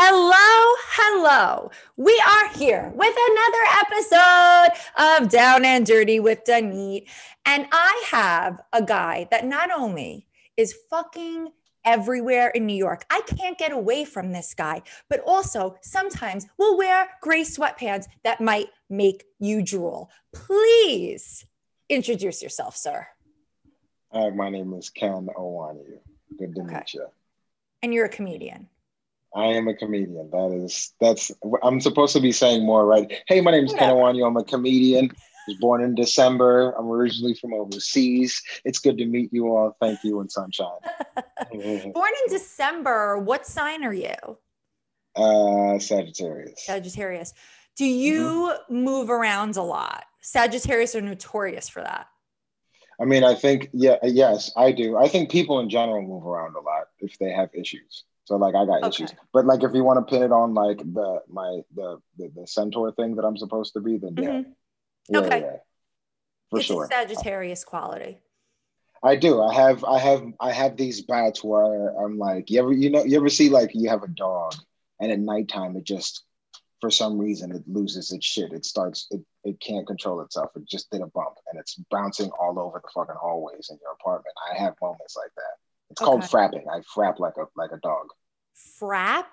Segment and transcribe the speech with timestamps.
[0.00, 1.72] Hello, hello.
[1.96, 7.08] We are here with another episode of Down and Dirty with Danit.
[7.44, 11.48] And I have a guy that not only is fucking
[11.84, 13.06] everywhere in New York.
[13.10, 18.40] I can't get away from this guy, but also sometimes we'll wear gray sweatpants that
[18.40, 20.12] might make you drool.
[20.32, 21.44] Please
[21.88, 23.04] introduce yourself, sir.
[24.12, 25.98] Hi, my name is Ken Oonyu.
[26.38, 26.74] Good to Okay.
[26.76, 27.08] meet you.
[27.82, 28.68] And you're a comedian.
[29.38, 30.30] I am a comedian.
[30.32, 31.30] That is, that's,
[31.62, 33.22] I'm supposed to be saying more, right?
[33.28, 34.26] Hey, my name is Ken Whatever.
[34.26, 35.10] I'm a comedian.
[35.12, 35.16] I
[35.46, 36.72] was born in December.
[36.72, 38.42] I'm originally from overseas.
[38.64, 39.76] It's good to meet you all.
[39.80, 40.80] Thank you and sunshine.
[41.52, 44.14] Born in December, what sign are you?
[45.14, 46.64] uh, Sagittarius.
[46.64, 47.32] Sagittarius.
[47.76, 50.04] Do you move around a lot?
[50.20, 52.08] Sagittarius are notorious for that.
[53.00, 54.96] I mean, I think, yeah, yes, I do.
[54.96, 58.04] I think people in general move around a lot if they have issues.
[58.28, 58.88] So like I got Okay.
[58.88, 62.30] issues, but like if you want to pin it on like the my the the,
[62.36, 64.54] the centaur thing that I'm supposed to be, then yeah, Mhm.
[65.08, 65.40] yeah, Okay.
[65.40, 65.56] yeah,
[66.50, 66.84] for it's sure.
[66.84, 68.20] a Sagittarius quality.
[69.02, 69.40] I do.
[69.40, 73.02] I have I have I have these bouts where I'm like, you ever you know
[73.02, 74.52] you ever see like you have a dog
[75.00, 76.24] and at nighttime it just
[76.82, 78.52] for some reason it loses its shit.
[78.52, 80.50] It starts it it can't control itself.
[80.54, 83.92] It just did a bump and it's bouncing all over the fucking hallways in your
[83.92, 84.36] apartment.
[84.52, 85.56] I have moments like that.
[85.98, 86.28] It's called Okay.
[86.28, 86.64] frapping.
[86.70, 88.06] I frap like a like a dog.
[88.80, 89.24] Frap?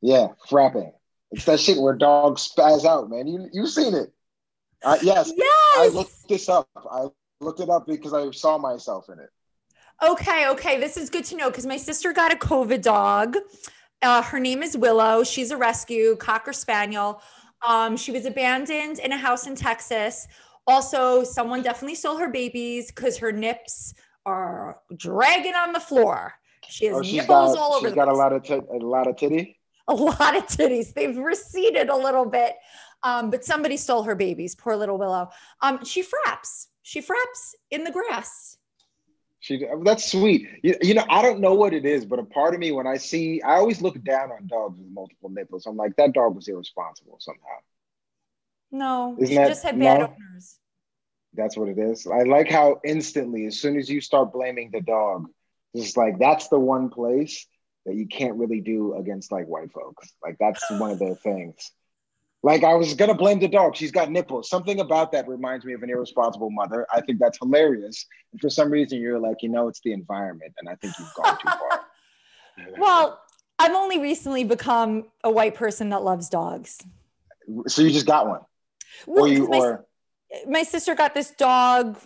[0.00, 0.92] Yeah, frapping.
[1.30, 3.28] It's that shit where dogs spaz out, man.
[3.28, 4.12] You you've seen it.
[4.84, 5.30] Uh, yes,
[5.76, 5.94] I Yes.
[5.94, 6.68] looked this up.
[6.90, 7.06] I
[7.40, 9.30] looked it up because I saw myself in it.
[10.02, 10.80] Okay, okay.
[10.80, 13.36] This is good to know because my sister got a COVID dog.
[14.02, 15.22] Uh, her name is Willow.
[15.22, 17.22] She's a rescue cocker spaniel.
[17.66, 20.26] Um, she was abandoned in a house in Texas.
[20.66, 23.94] Also, someone definitely stole her babies because her nips
[24.28, 26.34] are dragging on the floor.
[26.68, 28.76] She has Oh, nipples got all over she's the got a lot of tit a
[28.76, 29.58] lot of titty.
[29.88, 30.92] a lot of titties.
[30.92, 32.56] They've receded a little bit,
[33.02, 34.54] um, but somebody stole her babies.
[34.54, 35.30] Poor little Willow.
[35.62, 36.66] Um, she fraps.
[36.82, 38.56] She fraps in the grass.
[39.40, 40.48] She that's sweet.
[40.62, 42.86] You, you know, I don't know what it is, but a part of me when
[42.86, 45.64] I see, I always look down on dogs with multiple nipples.
[45.66, 47.58] I'm like, that dog was irresponsible somehow.
[48.70, 50.06] No, Isn't she that- just had bad no?
[50.06, 50.58] owners.
[51.34, 52.06] That's what it is.
[52.06, 55.26] I like how instantly, as soon as you start blaming the dog,
[55.74, 57.46] it's like that's the one place
[57.86, 60.12] that you can't really do against like white folks.
[60.22, 61.70] Like that's one of their things.
[62.42, 63.76] Like I was gonna blame the dog.
[63.76, 64.48] She's got nipples.
[64.48, 66.86] Something about that reminds me of an irresponsible mother.
[66.92, 68.06] I think that's hilarious.
[68.32, 71.12] And for some reason, you're like, you know, it's the environment, and I think you've
[71.14, 71.80] gone too far.
[72.76, 73.20] Well,
[73.60, 76.78] I've only recently become a white person that loves dogs.
[77.68, 78.40] so you just got one,
[79.06, 79.86] Well, or you, or
[80.46, 81.98] my sister got this dog.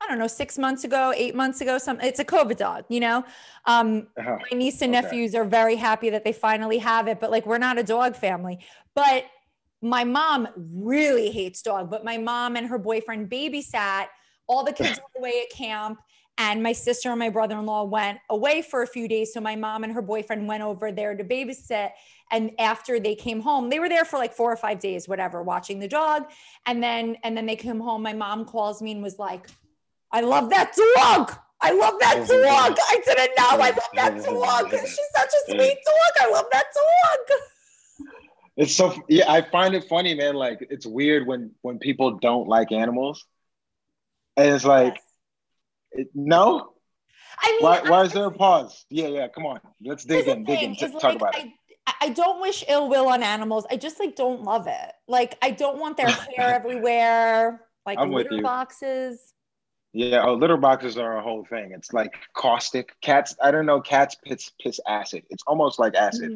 [0.00, 1.76] I don't know, six months ago, eight months ago.
[1.78, 3.24] Some it's a COVID dog, you know.
[3.66, 5.02] Um, uh, my niece and Okay.
[5.02, 8.16] nephews are very happy that they finally have it but like we're not a dog
[8.16, 8.58] family
[8.94, 9.24] but
[9.82, 14.06] my mom really hates dog but my mom and her boyfriend babysat
[14.46, 15.98] all the kids were away at camp
[16.38, 19.32] and my sister and my brother-in-law went away for a few days.
[19.34, 21.90] So my mom and her boyfriend went over there to babysit.
[22.30, 25.42] And after they came home they were there for like four or five days whatever
[25.42, 26.30] watching the dog.
[26.66, 28.02] And then and then they came home.
[28.02, 29.48] My mom calls me and was like
[30.12, 31.34] i love that dog.
[31.60, 32.78] I love that dog.
[32.78, 34.70] I didn't know i love that dog.
[34.70, 36.12] she's such a sweet dog.
[36.20, 37.38] I love that dog.
[38.56, 39.30] It's so yeah.
[39.30, 40.34] I find it funny, man.
[40.34, 43.24] Like it's weird when when people don't like animals,
[44.36, 45.07] and it's like, Yes.
[45.92, 46.72] It, no.
[47.40, 48.84] i mean Why, why I- is there a pause?
[48.90, 49.28] Yeah, yeah.
[49.28, 51.46] Come on, let's dig in, dig in, t- talk like, about it.
[51.86, 55.38] I, I don't wish ill will on animals i just like don't love it like
[55.40, 59.32] i don't want their hair everywhere like I'm litter boxes
[59.94, 61.72] Yeah, oh, litter boxes are a whole thing.
[61.72, 62.92] It's like caustic.
[63.00, 63.80] Cats, I don't know.
[63.80, 65.22] Cats piss piss acid.
[65.30, 66.30] It's almost like acid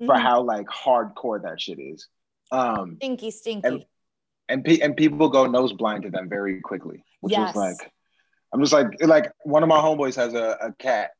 [0.00, 0.06] Mhm.
[0.06, 0.20] for Mhm.
[0.22, 2.08] how like hardcore that shit is.
[2.50, 3.84] Um, stinky stinky and
[4.48, 7.54] and pe- and people go nose blind to them very quickly, which Yes.
[7.54, 7.92] was like,
[8.52, 11.10] I'm just like like one of my homeboys has a, a cat,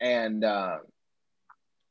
[0.00, 0.78] and uh,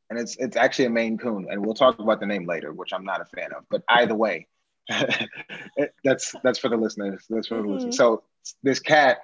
[0.09, 2.93] and it's it's actually a Maine Coon, and we'll talk about the name later, which
[2.93, 3.65] I'm not a fan of.
[3.69, 4.47] But either way,
[6.03, 7.25] that's that's for the listeners.
[7.29, 7.73] That's for the Mhm.
[7.73, 7.95] listeners.
[7.97, 8.23] So
[8.63, 9.19] this cat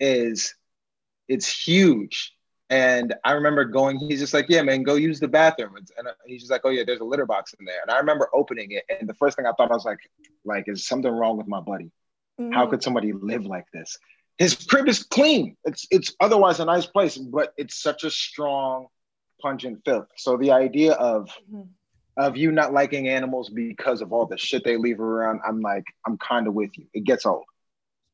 [0.00, 0.54] is
[1.28, 2.32] it's huge.
[2.68, 5.76] And I remember going, he's just like, yeah, man, go use the bathroom.
[5.76, 7.80] And and he's just like, oh yeah, there's a litter box in there.
[7.82, 10.00] And I remember opening it, and the first thing I thought I was like,
[10.44, 11.90] like, is something wrong with my buddy?
[12.52, 12.70] How Mhm.
[12.70, 13.98] could somebody live like this?
[14.38, 15.56] His crib is clean.
[15.64, 18.88] It's it's otherwise a nice place, but it's such a strong,
[19.40, 20.08] pungent filth.
[20.16, 21.68] So the idea of Mhm.
[22.18, 25.84] of you not liking animals because of all the shit they leave around, I'm like,
[26.06, 26.86] I'm kind of with you.
[26.94, 27.44] It gets old.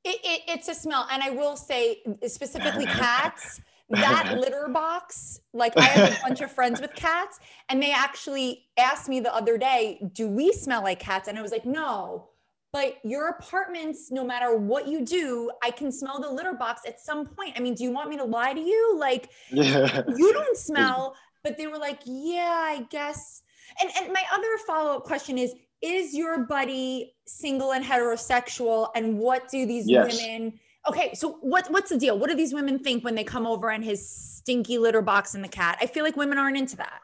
[0.04, 1.06] It, it, it's a smell.
[1.10, 3.60] And I will say, specifically cats,
[3.90, 7.38] that litter box, like I have a bunch of friends with cats,
[7.68, 11.28] and they actually asked me the other day, Do we smell like cats?
[11.28, 12.30] And I was like, No,
[12.72, 17.00] but your apartments, no matter what you do, I can smell the litter box at
[17.00, 17.52] some point.
[17.56, 18.96] I mean, do you want me to lie to you?
[18.98, 20.02] Like, yeah.
[20.16, 21.14] you don't smell,
[21.44, 23.42] but they were like, Yeah, I guess.
[23.80, 28.88] And, and my other follow up question is Is your buddy single and heterosexual?
[28.94, 30.18] And what do these yes.
[30.18, 30.58] women?
[30.88, 32.18] Okay, so what what's the deal?
[32.18, 35.44] What do these women think when they come over and his stinky litter box and
[35.44, 35.76] the cat?
[35.80, 37.00] I feel like women aren't into that.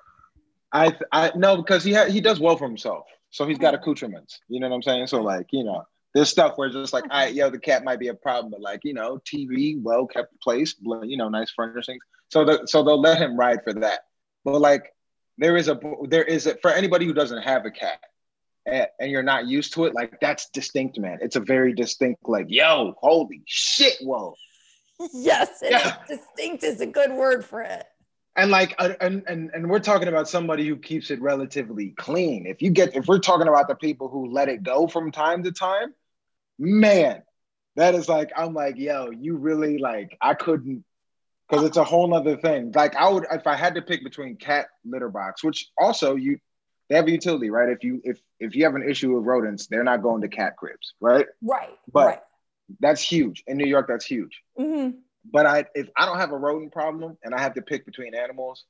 [0.72, 4.40] I I no because he ha- he does well for himself, so he's got accoutrements.
[4.48, 5.06] You know what I'm saying?
[5.08, 5.84] So like you know,
[6.14, 8.60] there's stuff where it's just like, I yo, the cat might be a problem, but
[8.60, 12.02] like you know, TV, well kept place, you know, nice furnishings.
[12.28, 14.00] So the, so they'll let him ride for that.
[14.44, 14.92] But like
[15.38, 15.78] there is a
[16.08, 18.00] there is a for anybody who doesn't have a cat,
[18.66, 21.18] and, you're not used to it, like that's distinct, man.
[21.20, 24.34] It's a very distinct, like, yo, holy shit, whoa.
[25.14, 25.98] Yes, yeah.
[26.08, 27.84] distinct is a good word for it.
[28.38, 32.46] And like, uh, and, and and we're talking about somebody who keeps it relatively clean.
[32.46, 35.42] If you get, if we're talking about the people who let it go from time
[35.42, 35.92] to time,
[36.56, 37.22] man,
[37.74, 40.84] that is like, I'm like, yo, you really like, I couldn't,
[41.48, 42.70] because it's a whole other thing.
[42.72, 46.38] Like, I would, if I had to pick between cat litter box, which also you,
[46.88, 47.68] they have a utility, right?
[47.68, 50.56] If you if if you have an issue with rodents, they're not going to cat
[50.56, 51.26] cribs, right?
[51.42, 51.76] Right.
[51.92, 52.20] But right.
[52.78, 53.88] that's huge in New York.
[53.88, 54.42] That's huge.
[54.58, 54.96] Mm-hmm.
[55.30, 58.14] But I if I don't have a rodent problem and I have to pick between
[58.14, 58.64] animals,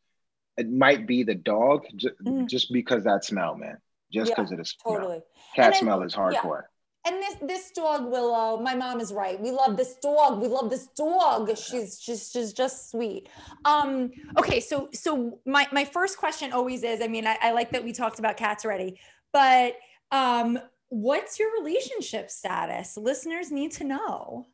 [0.57, 2.47] it might be the dog j- mm-hmm.
[2.47, 3.79] just because that smell, man.
[4.13, 4.95] Just because yeah, of the smell.
[4.95, 5.21] Totally.
[5.55, 6.63] Cat then, smell is hardcore.
[6.63, 6.69] Yeah
[7.09, 10.69] and this this dog willow my mom is right we love this dog we love
[10.71, 13.29] this dog she's just she's just sweet
[13.65, 17.71] um okay so so my my first question always is i mean I, I like
[17.73, 18.99] that we talked about cats already
[19.33, 19.75] but
[20.11, 20.59] um
[20.89, 24.47] what's your relationship status listeners need to know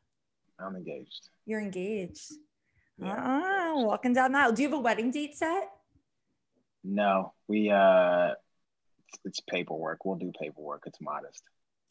[0.61, 2.33] i'm engaged you're engaged
[2.99, 5.71] yeah, ah, walking down the aisle do you have a wedding date set
[6.83, 8.31] no we uh
[9.25, 11.43] it's paperwork we'll do paperwork it's modest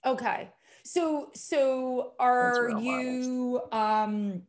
[0.05, 0.49] Okay.
[0.83, 4.43] So so are you um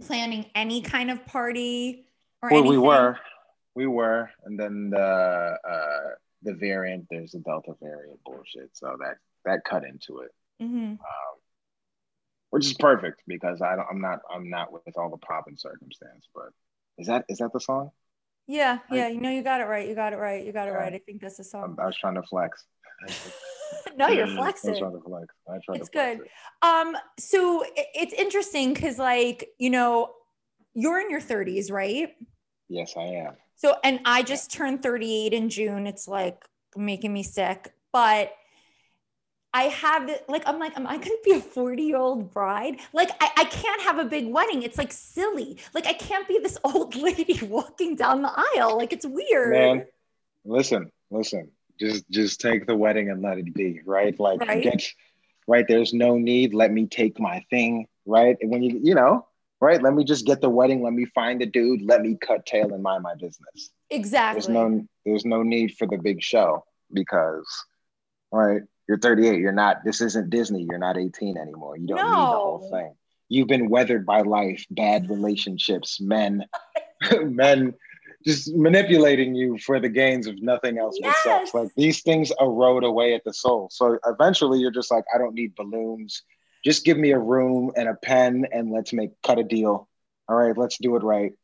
[0.00, 2.06] planning any kind of party
[2.42, 2.80] or well, anything?
[2.80, 3.18] we were.
[3.74, 4.30] We were.
[4.44, 4.98] And then the
[5.68, 8.70] uh the variant, there's a Delta variant bullshit.
[8.72, 10.30] So that that cut into it.
[10.62, 10.92] Mm-hmm.
[10.92, 10.98] Um,
[12.56, 15.60] which is perfect because I don't, I'm not I'm not with all the pop and
[15.60, 16.26] circumstance.
[16.34, 16.48] But
[16.96, 17.90] is that is that the song?
[18.46, 19.08] Yeah, yeah.
[19.08, 19.86] You know, you got it right.
[19.86, 20.44] You got it right.
[20.44, 20.94] You got it right.
[20.94, 21.76] I think that's the song.
[21.78, 22.64] I was trying to flex.
[23.96, 24.76] no, you're flexing.
[24.76, 25.34] I try to flex.
[25.48, 26.26] I try it's to flex good.
[26.26, 26.30] It.
[26.62, 30.14] Um, so it's interesting because, like, you know,
[30.74, 32.14] you're in your 30s, right?
[32.68, 33.34] Yes, I am.
[33.56, 35.86] So, and I just turned 38 in June.
[35.86, 36.44] It's like
[36.76, 38.32] making me sick, but
[39.56, 42.78] I have like I'm like, am I gonna be a 40 year old bride?
[42.92, 44.62] Like I, I can't have a big wedding.
[44.62, 45.58] It's like silly.
[45.74, 48.76] Like I can't be this old lady walking down the aisle.
[48.76, 49.52] Like it's weird.
[49.52, 49.86] Man,
[50.44, 54.62] listen, listen just just take the wedding and let it be right like right.
[54.62, 54.82] get
[55.46, 59.26] right there's no need let me take my thing right when you you know
[59.60, 62.44] right let me just get the wedding let me find the dude let me cut
[62.46, 66.64] tail and mind my business exactly there's no there's no need for the big show
[66.92, 67.46] because
[68.32, 72.04] right you're 38 you're not this isn't disney you're not 18 anymore you don't no.
[72.04, 72.94] need the whole thing
[73.28, 76.44] you've been weathered by life bad relationships men
[77.22, 77.74] men
[78.26, 81.16] just manipulating you for the gains of nothing else yes.
[81.24, 81.54] but sex.
[81.54, 83.68] Like these things erode away at the soul.
[83.70, 86.22] So eventually you're just like, I don't need balloons.
[86.64, 89.88] Just give me a room and a pen and let's make cut a deal.
[90.28, 91.34] All right, let's do it right.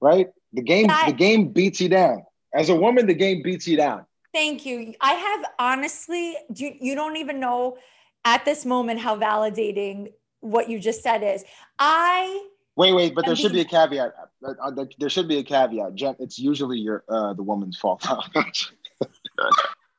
[0.00, 0.28] Right?
[0.52, 2.24] The game, the game beats you down.
[2.54, 4.06] As a woman, the game beats you down.
[4.32, 4.94] Thank you.
[5.00, 7.76] I have honestly, you, you don't even know
[8.24, 11.44] at this moment how validating what you just said is.
[11.78, 14.14] I Wait, wait, but there should be a caveat.
[14.44, 15.94] Uh, uh there should be a caveat.
[15.94, 18.02] Jen, it's usually your uh, the woman's fault.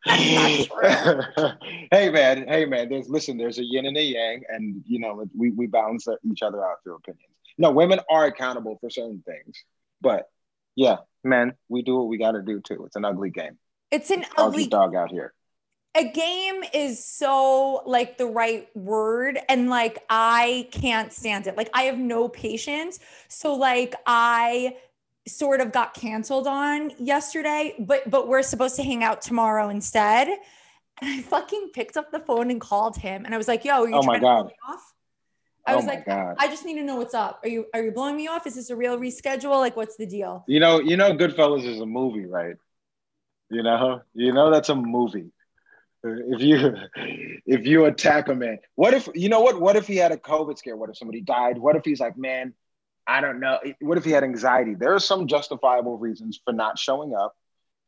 [0.05, 0.67] hey
[1.91, 2.89] man, hey man.
[2.89, 3.37] There's listen.
[3.37, 6.77] There's a yin and a yang, and you know we we balance each other out
[6.83, 7.29] through opinions.
[7.59, 9.63] No, women are accountable for certain things,
[10.01, 10.27] but
[10.75, 12.85] yeah, men, we do what we got to do too.
[12.85, 13.59] It's an ugly game.
[13.93, 15.33] It's an ugly dog out here
[15.95, 21.55] a game is so like the right word and like I can't stand it.
[21.55, 22.99] Like I have no patience.
[23.27, 24.77] So like I
[25.27, 30.29] sort of got canceled on yesterday, but but we're supposed to hang out tomorrow instead.
[31.01, 33.83] And I fucking picked up the phone and called him and I was like, "Yo,
[33.83, 34.93] are you oh trying to blow me off?"
[35.65, 36.35] I oh was like, God.
[36.39, 37.39] "I just need to know what's up.
[37.43, 38.47] Are you are you blowing me off?
[38.47, 39.59] Is this a real reschedule?
[39.59, 42.55] Like what's the deal?" You know, you know Goodfellas is a movie, right?
[43.53, 45.31] You know, you know that's a movie
[46.05, 46.75] if you
[47.45, 50.17] if you attack a man what if you know what what if he had a
[50.17, 52.53] covid scare what if somebody died what if he's like man
[53.05, 53.59] I don't know.
[53.81, 54.75] What if he had anxiety?
[54.75, 57.35] There are some justifiable reasons for not showing up,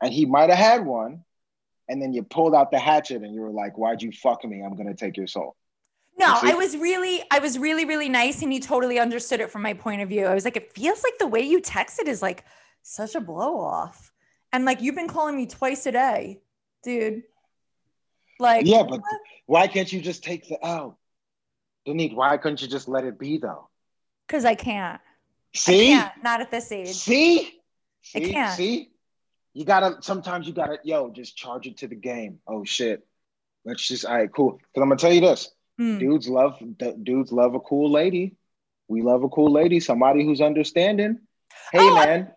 [0.01, 1.24] and he might have had one.
[1.88, 4.63] And then you pulled out the hatchet and you were like, "Why'd you fuck me?
[4.63, 5.55] I'm gonna take your soul."
[6.17, 9.62] No, I was really, I was really, really nice, and he totally understood it from
[9.62, 10.25] my point of view.
[10.25, 12.43] I was like, it feels like the way you texted is like
[12.81, 14.12] such a blow off,
[14.55, 16.39] and like you've been calling me twice a day,
[16.81, 17.24] dude.
[18.39, 19.01] Like, yeah, but
[19.47, 20.97] why can't you just take the L?
[21.85, 23.67] Denise, why couldn't you just let it be though?
[24.25, 25.01] Because I can't.
[25.53, 25.93] See?
[25.93, 26.88] I can't, not at this age.
[26.88, 27.59] See?
[28.01, 28.29] See?
[28.29, 28.55] I can't.
[28.55, 28.91] See?
[29.53, 32.39] You gotta sometimes you gotta, yo, just charge it to the game.
[32.47, 33.05] Oh shit.
[33.65, 34.51] Let's just all right, cool.
[34.53, 35.51] Cause I'm gonna tell you this.
[35.79, 36.00] Mm.
[36.00, 36.62] Dudes love
[37.03, 38.38] dudes love a cool lady.
[38.88, 41.19] We love a cool lady, somebody who's understanding.
[41.74, 42.31] Hey oh, man,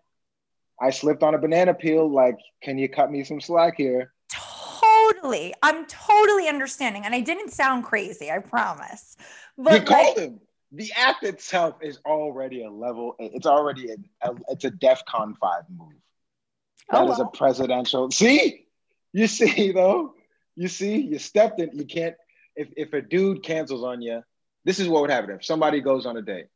[0.81, 2.09] I-, slipped on a banana peel.
[2.09, 4.13] Like, can you cut me some slack here?
[4.31, 5.53] Totally.
[5.61, 7.05] I'm totally understanding.
[7.05, 9.17] And I didn't sound crazy, I promise.
[9.57, 10.39] But you called him
[10.71, 13.15] the act itself is already a level.
[13.19, 15.93] It's already a, a it's a DefCon five move.
[16.91, 18.11] Oh, that oh, is a presidential.
[18.11, 18.65] See,
[19.13, 20.13] you see though,
[20.55, 21.71] you see, you stepped in.
[21.73, 22.15] You can't.
[22.55, 24.23] If if a dude cancels on you,
[24.65, 26.47] this is what would happen if somebody goes on a date.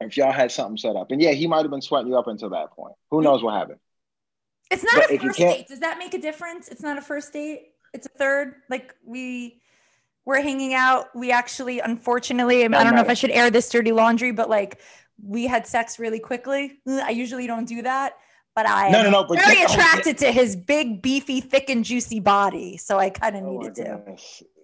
[0.00, 2.26] If y'all had something set up, and yeah, he might have been sweating you up
[2.26, 2.94] until that point.
[3.10, 3.24] Who mm-hmm.
[3.24, 3.78] knows what happened?
[4.70, 5.68] It's not but a first date.
[5.68, 6.68] Does that make a difference?
[6.68, 7.72] It's not a first date.
[7.92, 8.54] It's a third.
[8.70, 9.60] Like we
[10.24, 11.14] we're hanging out.
[11.14, 14.80] We actually, unfortunately, I don't know if I should air this dirty laundry, but like
[15.22, 16.78] we had sex really quickly.
[16.86, 18.14] Mm, I usually don't do that,
[18.54, 22.20] but I no, no, no, but very attracted to his big, beefy, thick, and juicy
[22.20, 22.76] body.
[22.76, 24.16] So I kind of oh needed to.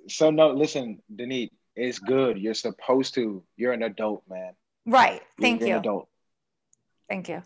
[0.08, 2.38] So no, listen, Denise, it's good.
[2.38, 3.42] You're supposed to.
[3.56, 4.52] You're an adult, man.
[4.86, 5.20] Right.
[5.40, 5.74] Thank you're you.
[5.74, 6.08] An adult.
[7.08, 7.42] Thank you.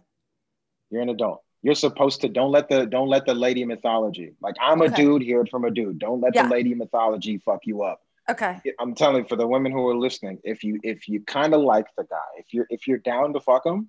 [0.90, 1.42] You're an adult.
[1.62, 4.35] You're supposed to don't let the don't let the lady mythology.
[4.40, 4.92] Like I'm okay.
[4.92, 5.99] a dude, hear it from a dude.
[5.99, 6.44] Don't let yeah.
[6.44, 8.00] the lady mythology fuck you up.
[8.28, 8.61] Okay.
[8.78, 11.61] I'm telling you, for the women who are listening, if you if you kind of
[11.62, 13.88] like the guy, if you're if you're down to fuck him,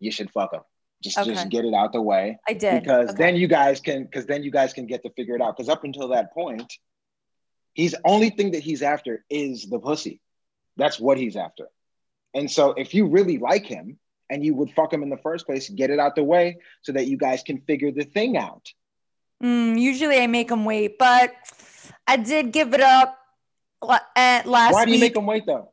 [0.00, 0.62] you should fuck him.
[1.02, 1.34] Just okay.
[1.34, 2.38] just get it out the way.
[2.48, 3.18] I did because okay.
[3.18, 5.56] then you guys can because then you guys can get to figure it out.
[5.56, 6.72] Because up until that point,
[7.74, 10.20] he's only thing that he's after is the pussy.
[10.76, 11.68] That's what he's after.
[12.34, 13.98] And so if you really like him
[14.30, 16.92] and you would fuck him in the first place, get it out the way so
[16.92, 18.72] that you guys can figure the thing out.
[19.42, 21.34] Mm, usually I make him wait, but
[22.06, 23.18] I did give it up
[24.16, 25.00] at last Why do you week.
[25.00, 25.70] make them wait though?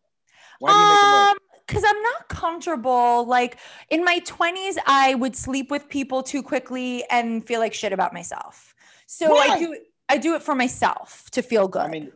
[0.59, 1.37] Why do you make them wait?
[1.71, 3.25] because um, I'm not comfortable.
[3.25, 3.57] Like
[3.89, 8.13] in my 20s, I would sleep with people too quickly and feel like shit about
[8.13, 8.75] myself.
[9.07, 9.47] So Why?
[9.49, 9.77] I do
[10.09, 11.83] I do it for myself to feel good.
[11.83, 12.11] I mean,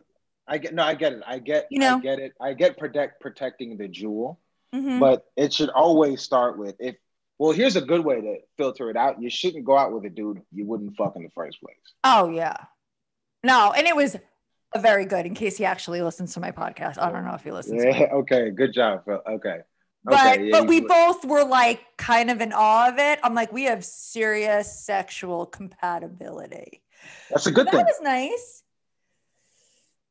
[0.48, 1.22] I get no, I get it.
[1.26, 2.32] I get you know, I get it.
[2.40, 4.40] I get protect protecting the jewel,
[4.74, 4.98] mm-hmm.
[4.98, 6.96] but it should always start with if.
[7.38, 9.20] Well, here's a good way to filter it out.
[9.20, 11.76] You shouldn't go out with a dude you wouldn't fuck in the first place.
[12.02, 12.56] Oh yeah,
[13.44, 14.16] no, and it was
[14.78, 16.98] very good in case he actually listens to my podcast.
[16.98, 17.84] I don't know if he listens.
[17.84, 19.02] Yeah, okay, good job.
[19.06, 19.60] Okay.
[20.04, 23.18] But okay, yeah, but we both were like kind of in awe of it.
[23.24, 26.82] I'm like, we have serious sexual compatibility.
[27.28, 27.78] That's a good thing.
[27.78, 28.62] That was nice.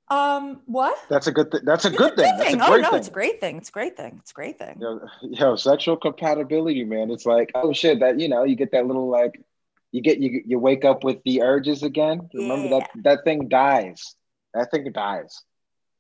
[0.07, 0.97] Um, what?
[1.09, 1.62] That's a good thing.
[1.63, 2.38] That's a good a thing.
[2.38, 2.62] thing.
[2.62, 3.00] oh no, thing.
[3.00, 3.57] it's a great thing.
[3.57, 4.17] It's a great thing.
[4.21, 4.77] It's a great thing.
[4.79, 7.09] Yo, yo, sexual compatibility, man.
[7.09, 9.41] It's like, oh shit, that you know, you get that little like,
[9.91, 12.29] you get you you wake up with the urges again.
[12.33, 12.79] Remember yeah.
[12.79, 14.15] that that thing dies.
[14.53, 15.41] That thing dies.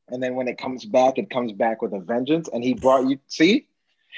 [0.09, 2.47] And then when it comes back, it comes back with a vengeance.
[2.51, 3.67] And he brought you, see?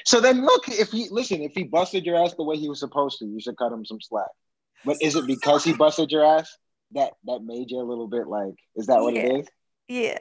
[0.05, 2.79] So then look, if he listen, if he busted your ass the way he was
[2.79, 4.27] supposed to, you should cut him some slack.
[4.85, 6.55] But is it because he busted your ass
[6.91, 9.21] that that made you a little bit like, is that what yeah.
[9.21, 9.47] it is?
[9.87, 10.17] Yeah.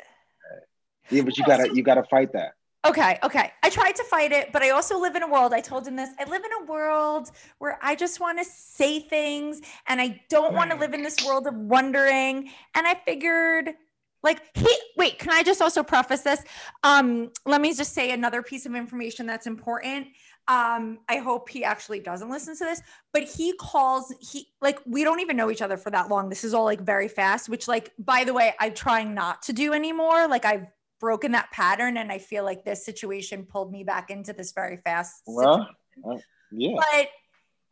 [1.10, 2.52] Yeah, but you gotta you gotta fight that.
[2.86, 3.52] Okay, okay.
[3.64, 5.52] I tried to fight it, but I also live in a world.
[5.52, 6.10] I told him this.
[6.20, 10.54] I live in a world where I just want to say things and I don't
[10.54, 12.48] want to live in this world of wondering.
[12.76, 13.74] And I figured
[14.22, 16.44] like he wait, can I just also preface this?
[16.84, 20.08] Um, let me just say another piece of information that's important.
[20.48, 22.80] Um, I hope he actually doesn't listen to this,
[23.12, 26.28] but he calls he like we don't even know each other for that long.
[26.28, 29.52] This is all like very fast, which like by the way, I'm trying not to
[29.52, 30.28] do anymore.
[30.28, 30.66] Like I've
[31.00, 34.76] broken that pattern and I feel like this situation pulled me back into this very
[34.76, 35.22] fast.
[35.26, 35.68] Well,
[36.08, 36.16] uh,
[36.52, 36.76] yeah.
[36.76, 37.08] But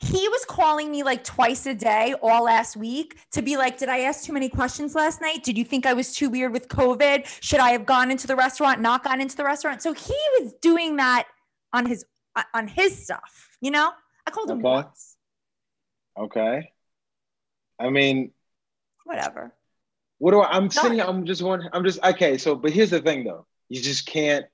[0.01, 3.89] he was calling me like twice a day all last week to be like, Did
[3.89, 5.45] I ask too many questions last night?
[5.45, 7.27] Did you think I was too weird with COVID?
[7.41, 9.83] Should I have gone into the restaurant, not gone into the restaurant?
[9.83, 11.27] So he was doing that
[11.73, 12.05] on his
[12.53, 13.93] on his stuff, you know?
[14.27, 14.63] I called him okay.
[14.63, 15.17] once.
[16.19, 16.71] Okay.
[17.79, 18.33] I mean
[19.05, 19.53] whatever.
[20.19, 23.01] What do I I'm sitting I'm just wondering I'm just okay, so but here's the
[23.01, 23.47] thing though.
[23.69, 24.47] You just can't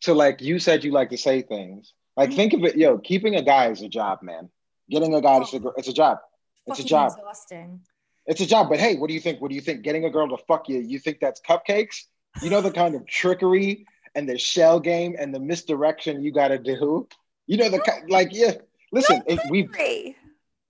[0.00, 1.92] so like you said you like to say things.
[2.16, 2.36] Like mm-hmm.
[2.36, 4.48] think of it, yo, keeping a guy is a job, man.
[4.88, 5.40] Getting a guy oh.
[5.42, 6.18] a it's a job.
[6.66, 7.12] It's a job.
[7.12, 7.80] Exhausting.
[8.26, 8.68] It's a job.
[8.68, 9.40] But hey, what do you think?
[9.40, 9.82] What do you think?
[9.82, 12.02] Getting a girl to fuck you, you think that's cupcakes?
[12.42, 13.86] You know the kind of trickery
[14.16, 17.06] and the shell game and the misdirection you got to do.
[17.46, 18.54] You know the like yeah.
[18.90, 20.16] Listen, no we wait,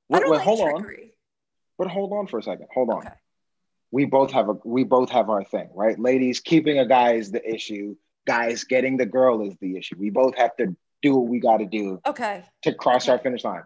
[0.08, 1.02] wait, like hold trickery.
[1.04, 1.10] on.
[1.78, 2.66] But hold on for a second.
[2.74, 2.98] Hold on.
[2.98, 3.14] Okay.
[3.92, 5.98] We both have a we both have our thing, right?
[5.98, 7.96] Ladies, keeping a guy is the issue.
[8.26, 9.94] Guys, getting the girl is the issue.
[9.98, 12.00] We both have to do what we got to do.
[12.04, 12.44] Okay.
[12.62, 13.12] To cross okay.
[13.12, 13.62] our finish line.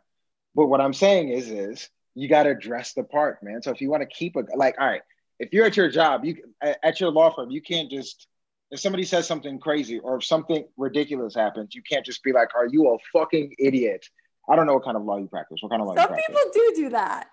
[0.54, 3.62] But what I'm saying is, is you got to dress the part, man.
[3.62, 5.02] So if you want to keep a like, all right,
[5.38, 8.26] if you're at your job, you at your law firm, you can't just
[8.70, 12.54] if somebody says something crazy or if something ridiculous happens, you can't just be like,
[12.54, 14.06] "Are you a fucking idiot?"
[14.48, 15.58] I don't know what kind of law you practice.
[15.60, 15.94] What kind of law?
[15.94, 17.28] Some people do do that,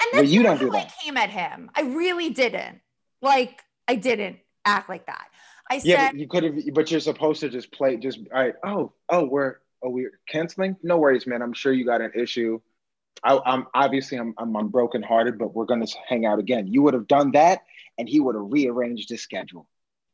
[0.00, 0.86] and that's but you don't do that.
[0.86, 1.70] I came at him.
[1.74, 2.80] I really didn't.
[3.22, 5.28] Like I didn't act like that.
[5.70, 7.96] I said, yeah, you could have, but you're supposed to just play.
[7.96, 8.54] Just all right.
[8.62, 10.76] Oh, oh, we're oh we're canceling.
[10.82, 11.40] No worries, man.
[11.40, 12.60] I'm sure you got an issue.
[13.22, 16.66] I, am obviously I'm, I'm I'm brokenhearted, but we're gonna hang out again.
[16.66, 17.62] You would have done that,
[17.98, 19.66] and he would have rearranged his schedule.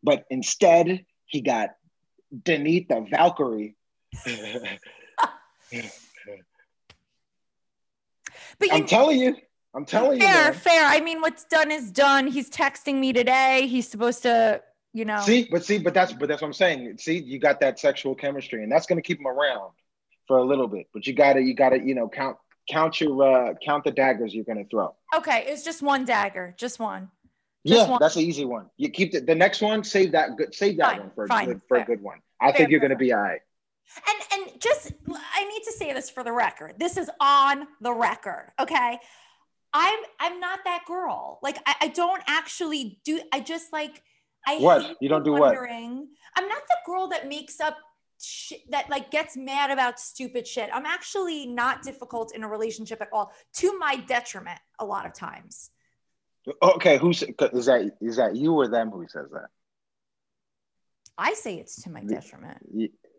[0.02, 1.70] But instead, he got
[2.34, 3.76] Denita Valkyrie.
[8.58, 9.36] but I'm telling you,
[9.74, 10.52] I'm telling fair, you.
[10.52, 10.84] Fair, fair.
[10.86, 12.26] I mean, what's done is done.
[12.26, 13.66] He's texting me today.
[13.66, 15.20] He's supposed to, you know.
[15.20, 16.98] See, but see, but that's but that's what I'm saying.
[16.98, 19.72] See, you got that sexual chemistry, and that's gonna keep him around
[20.26, 20.88] for a little bit.
[20.92, 22.36] But you gotta, you gotta, you know, count
[22.68, 24.94] count your uh count the daggers you're gonna throw.
[25.14, 27.10] Okay, it's just one dagger, just one.
[27.66, 27.98] Just yeah, one.
[28.00, 28.66] that's an easy one.
[28.78, 31.44] You keep the, the next one, save that good, save that fine, one for fine,
[31.44, 32.18] a good, for a good one.
[32.40, 33.40] I fair, think you're gonna be all right.
[34.08, 36.74] And and just I need to say this for the record.
[36.78, 38.98] This is on the record, okay?
[39.74, 41.38] I'm I'm not that girl.
[41.42, 43.20] Like I, I don't actually do.
[43.32, 44.02] I just like
[44.46, 45.98] I what you don't do wondering.
[45.98, 46.06] what?
[46.36, 47.76] I'm not the girl that makes up
[48.22, 50.70] shit that like gets mad about stupid shit.
[50.72, 55.12] I'm actually not difficult in a relationship at all, to my detriment a lot of
[55.12, 55.70] times.
[56.62, 57.92] Okay, who's is that?
[58.00, 59.48] Is that you or them who says that?
[61.18, 62.58] I say it's to my detriment.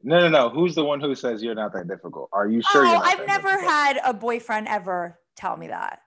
[0.03, 0.49] No, no, no.
[0.49, 2.29] Who's the one who says you're not that difficult?
[2.33, 2.85] Are you sure?
[2.85, 3.71] Oh, I've never difficult?
[3.71, 5.99] had a boyfriend ever tell me that.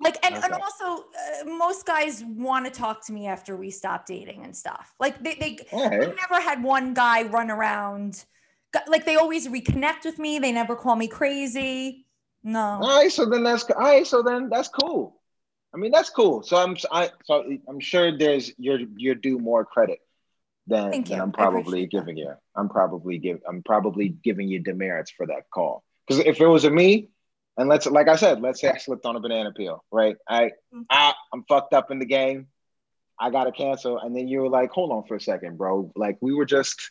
[0.00, 0.44] Like, and, okay.
[0.44, 4.54] and also, uh, most guys want to talk to me after we stop dating and
[4.54, 4.92] stuff.
[5.00, 6.02] Like, they, they right.
[6.02, 8.24] I've never had one guy run around.
[8.88, 10.38] Like, they always reconnect with me.
[10.38, 12.06] They never call me crazy.
[12.42, 12.80] No.
[12.82, 13.10] All right.
[13.10, 14.06] So then that's, all right.
[14.06, 15.15] So then that's cool.
[15.76, 16.42] I mean, that's cool.
[16.42, 20.00] So I'm, I, so I'm sure there's, you're, you're due more credit
[20.66, 22.20] than, than I'm probably giving that.
[22.20, 22.32] you.
[22.56, 25.84] I'm probably give, I'm probably giving you demerits for that call.
[26.08, 27.10] Because if it was a me,
[27.58, 30.16] and let's like I said, let's say I slipped on a banana peel, right?
[30.28, 30.82] I, mm-hmm.
[30.90, 32.48] I I'm fucked up in the game.
[33.18, 33.98] I gotta cancel.
[33.98, 35.90] And then you were like, hold on for a second, bro.
[35.96, 36.90] Like we were just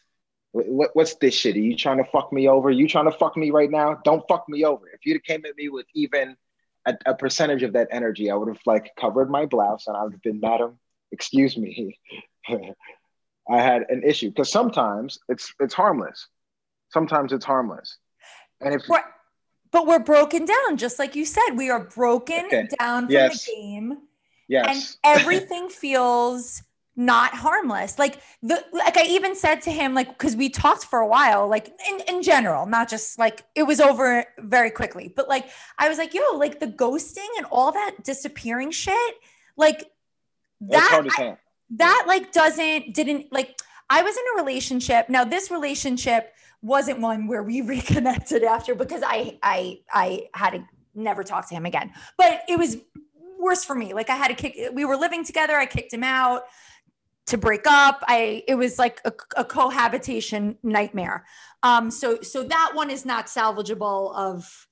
[0.52, 1.56] what, what's this shit?
[1.56, 2.70] Are you trying to fuck me over?
[2.70, 4.00] Are You trying to fuck me right now?
[4.06, 4.88] Don't fuck me over.
[4.88, 6.38] If you'd came at me with even
[6.86, 10.04] a, a percentage of that energy, I would have like covered my blouse and I
[10.04, 10.78] would have been, madam,
[11.12, 11.98] excuse me.
[13.50, 14.30] I had an issue.
[14.30, 16.28] Because sometimes it's it's harmless.
[16.90, 17.98] Sometimes it's harmless.
[18.62, 19.04] And if what?
[19.72, 21.52] but we're broken down, just like you said.
[21.56, 22.68] We are broken okay.
[22.80, 23.46] down from yes.
[23.46, 23.98] the game.
[24.48, 24.98] Yes.
[25.04, 26.64] And everything feels
[26.96, 28.00] not harmless.
[28.00, 31.48] Like the like I even said to him, like, because we talked for a while,
[31.48, 35.12] like in, in general, not just like it was over very quickly.
[35.14, 39.16] But like I was like, yo, like the ghosting and all that disappearing shit,
[39.58, 39.90] like
[40.62, 41.38] that I,
[41.72, 45.10] that like doesn't didn't like I was in a relationship.
[45.10, 50.64] Now this relationship wasn't one where we reconnected after because I I I had to
[50.94, 51.92] never talk to him again.
[52.18, 52.78] But it was
[53.38, 53.94] worse for me.
[53.94, 56.44] Like I had to kick we were living together, I kicked him out
[57.28, 58.04] to break up.
[58.08, 61.26] I it was like a, a cohabitation nightmare.
[61.64, 64.68] Um so so that one is not salvageable of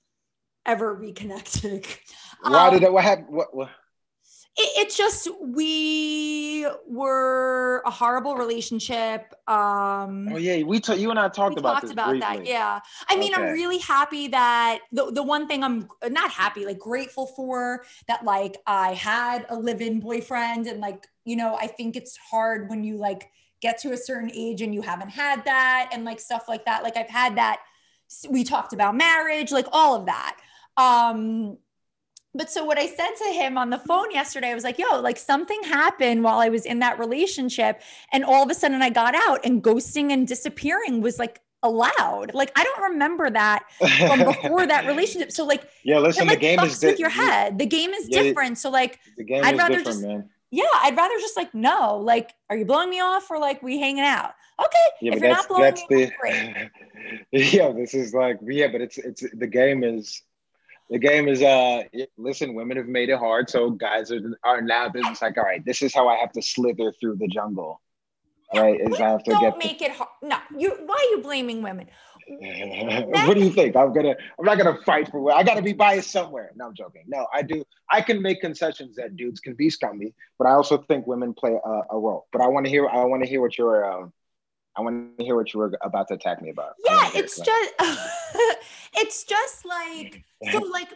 [0.66, 1.86] ever reconnecting.
[2.42, 3.70] Why um, did it what happened what, what
[4.56, 9.34] it, it's just we were a horrible relationship.
[9.48, 11.00] Um, oh yeah, we talked.
[11.00, 12.20] You and I talked about talked about briefly.
[12.20, 12.46] that.
[12.46, 13.42] Yeah, I mean, okay.
[13.42, 18.24] I'm really happy that the the one thing I'm not happy, like grateful for that,
[18.26, 22.84] like I had a live-in boyfriend, and like you know, I think it's hard when
[22.84, 26.48] you like get to a certain age and you haven't had that, and like stuff
[26.48, 26.84] like that.
[26.84, 27.62] Like I've had that.
[28.30, 30.38] We talked about marriage, like all of that.
[30.78, 31.58] Um,
[32.36, 35.00] but so what I said to him on the phone yesterday, I was like, yo,
[35.00, 37.82] like something happened while I was in that relationship.
[38.12, 42.34] And all of a sudden I got out and ghosting and disappearing was like allowed.
[42.34, 43.66] Like I don't remember that
[44.08, 45.32] from before that relationship.
[45.32, 47.60] So like yeah, listen, like, the game is di- with your head.
[47.60, 48.58] The game is yeah, different.
[48.58, 50.30] So like the game I'd rather just man.
[50.50, 53.80] yeah, I'd rather just like no, like are you blowing me off or like we
[53.80, 54.34] hanging out?
[54.60, 56.70] Okay, yeah, if you're not blowing me off, great.
[57.54, 60.22] yeah, this is like yeah, but it's it's the game is
[60.90, 61.84] the game is uh
[62.18, 65.66] listen women have made it hard so guys are, are now is like all right
[65.66, 67.82] this is how i have to slither through the jungle
[68.56, 68.80] right?
[68.80, 69.58] Is I have to Don't get.
[69.58, 70.10] make it hard.
[70.22, 70.72] No, you.
[70.86, 71.90] Why are you blaming women?
[72.28, 73.76] what do you think?
[73.76, 74.16] I'm gonna.
[74.40, 75.32] I'm not gonna fight for.
[75.34, 76.52] I got to be biased somewhere.
[76.56, 77.04] No, I'm joking.
[77.08, 77.64] No, I do.
[77.92, 81.52] I can make concessions that dudes can be scummy, but I also think women play
[81.52, 82.28] a, a role.
[82.32, 82.88] But I want to hear.
[82.88, 83.92] I want to hear what you're.
[83.92, 84.14] Um,
[84.76, 86.74] I want to hear what you were about to attack me about.
[86.84, 87.74] Yeah, it's just.
[88.96, 90.90] it's just like so like,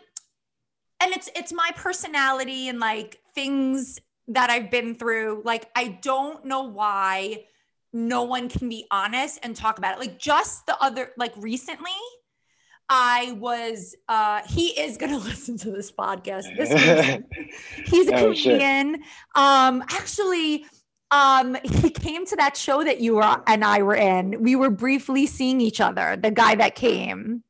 [1.01, 5.41] and it's it's my personality and like things that I've been through.
[5.45, 7.45] Like I don't know why
[7.93, 9.99] no one can be honest and talk about it.
[9.99, 11.91] Like just the other, like recently,
[12.89, 16.55] I was uh he is gonna listen to this podcast.
[16.55, 16.69] This
[17.85, 18.95] he's a oh, comedian.
[18.95, 19.01] Shit.
[19.35, 20.65] Um actually
[21.11, 24.41] um he came to that show that you were and I were in.
[24.41, 27.43] We were briefly seeing each other, the guy that came.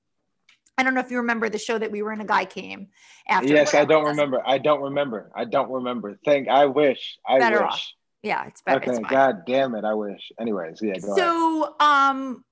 [0.80, 2.22] I don't know if you remember the show that we were in.
[2.22, 2.90] A guy came
[3.28, 3.48] after.
[3.48, 4.44] Yes, I don't remember.
[4.46, 5.32] I don't remember.
[5.36, 6.20] I don't remember.
[6.24, 6.48] Thank.
[6.50, 7.18] I wish.
[7.28, 7.72] I Better wish.
[7.72, 7.94] Off
[8.24, 8.80] yeah, it's better.
[8.80, 10.32] Okay, it's God damn it, I wish.
[10.40, 10.98] Anyways, yeah.
[11.00, 11.74] so, ahead.
[11.80, 12.44] um,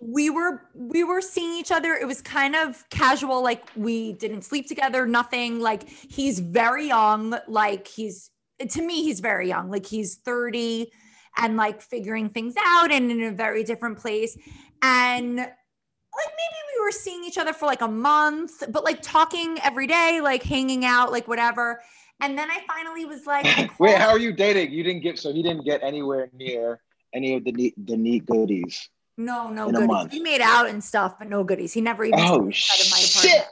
[0.00, 1.94] we were we were seeing each other.
[1.94, 5.60] It was kind of casual, like we didn't sleep together, nothing.
[5.60, 8.30] Like he's very young, like he's
[8.68, 10.90] to me, he's very young, like he's 30
[11.36, 14.36] and like figuring things out and in a very different place.
[14.82, 19.58] And like maybe we were seeing each other for like a month, but like talking
[19.62, 21.80] every day, like hanging out, like whatever.
[22.20, 23.46] And then I finally was like,
[23.80, 24.72] "Wait, how are you dating?
[24.72, 26.80] You didn't get so he didn't get anywhere near
[27.12, 28.88] any of the neat the neat goodies."
[29.18, 30.12] No, no goodies.
[30.12, 31.72] He made out and stuff, but no goodies.
[31.72, 33.44] He never even oh shit!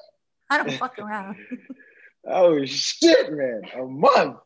[0.48, 1.36] I don't fuck around.
[2.28, 3.62] oh shit, man!
[3.76, 4.36] A month.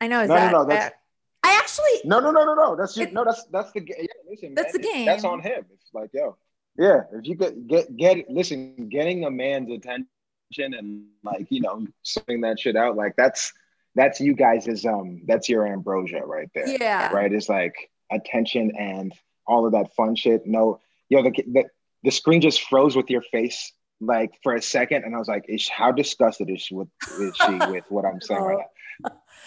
[0.00, 0.22] I know.
[0.22, 0.68] Is no, that, no, no.
[0.68, 0.94] That's,
[1.42, 2.08] I actually.
[2.08, 2.76] No, no, no, no, no.
[2.76, 3.24] That's it, no.
[3.24, 4.06] That's that's the yeah.
[4.28, 5.06] Listen, that's man, the game.
[5.06, 5.64] That's on him.
[5.72, 6.36] It's like yo,
[6.78, 7.02] yeah.
[7.12, 10.08] If you get get get listen, getting a man's attention
[10.54, 13.52] and like you know sorting that shit out like that's
[13.94, 18.72] that's you guys is um that's your ambrosia right there yeah right it's like attention
[18.78, 19.12] and
[19.46, 21.64] all of that fun shit no yo the, the,
[22.04, 25.44] the screen just froze with your face like for a second and i was like
[25.48, 28.64] is how disgusted is she with is she with what i'm saying right now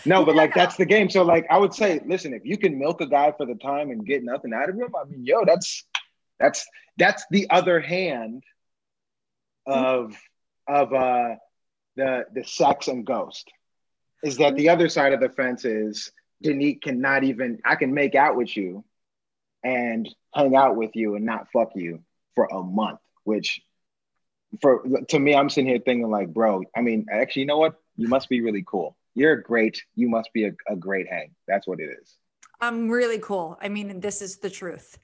[0.05, 2.79] no but like that's the game so like i would say listen if you can
[2.79, 5.43] milk a guy for the time and get nothing out of him i mean yo
[5.45, 5.85] that's
[6.39, 6.65] that's
[6.97, 8.43] that's the other hand
[9.65, 10.15] of
[10.67, 11.35] of uh,
[11.95, 13.49] the the sex and ghost
[14.23, 16.11] is that the other side of the fence is
[16.43, 18.83] Danique cannot even I can make out with you
[19.63, 22.01] and hang out with you and not fuck you
[22.35, 23.61] for a month, which
[24.61, 27.75] for to me, I'm sitting here thinking like, bro, I mean, actually, you know what?
[27.97, 28.95] You must be really cool.
[29.19, 29.83] You're great.
[29.95, 31.31] You must be a, a great hang.
[31.45, 32.15] That's what it is.
[32.61, 33.57] I'm really cool.
[33.61, 34.97] I mean, this is the truth.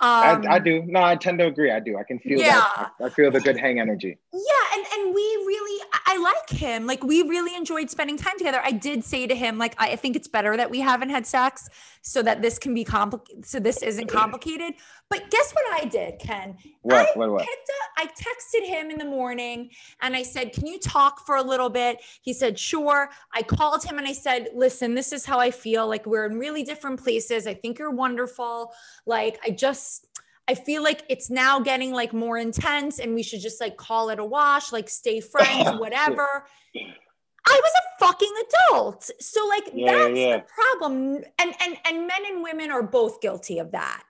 [0.00, 0.82] Um, I, I, do.
[0.86, 1.70] No, I tend to agree.
[1.70, 1.96] I do.
[1.96, 2.64] I can feel yeah.
[2.76, 2.92] that.
[3.02, 4.18] I feel the good hang energy.
[4.32, 4.40] Yeah,
[4.74, 5.82] and and we really,
[6.12, 6.86] I like him.
[6.86, 8.60] Like we really enjoyed spending time together.
[8.62, 11.70] I did say to him, like, I think it's better that we haven't had sex
[12.02, 13.46] so that this can be complicated.
[13.46, 14.74] So this isn't complicated.
[15.08, 16.58] But guess what I did, Ken?
[16.82, 17.08] What?
[17.08, 17.30] I what?
[17.30, 17.48] What?
[17.96, 19.70] I texted him in the morning
[20.02, 23.82] and I said, "Can you talk for a little bit?" He said, "Sure." I called
[23.82, 25.86] him and I said, "Listen, this is how I feel.
[25.86, 27.46] Like we're in really different places.
[27.46, 28.72] I think you're wonderful.
[29.06, 30.08] Like I just."
[30.48, 34.10] I feel like it's now getting like more intense and we should just like call
[34.10, 36.44] it a wash, like stay friends, whatever.
[36.74, 39.10] I was a fucking adult.
[39.20, 40.36] So like yeah, that's yeah, yeah.
[40.38, 41.24] the problem.
[41.38, 44.02] And and and men and women are both guilty of that.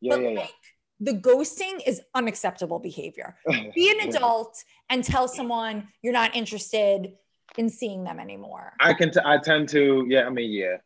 [0.00, 0.54] Yeah, but yeah, like
[1.00, 3.36] the ghosting is unacceptable behavior.
[3.74, 7.12] Be an adult and tell someone you're not interested
[7.56, 8.74] in seeing them anymore.
[8.80, 10.76] I can t- I tend to yeah, I mean yeah.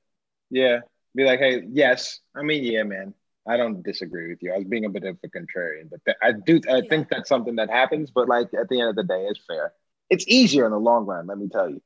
[0.51, 0.81] Yeah.
[1.15, 2.21] Be like, "Hey, yes.
[2.35, 3.15] I mean, yeah, man.
[3.46, 4.52] I don't disagree with you.
[4.52, 6.61] I was being a bit of a contrarian, but th- I do.
[6.68, 6.83] I yeah.
[6.88, 8.11] think that's something that happens.
[8.11, 9.72] But like at the end of the day, it's fair.
[10.11, 11.26] It's easier in the long run.
[11.26, 11.83] Let me tell you.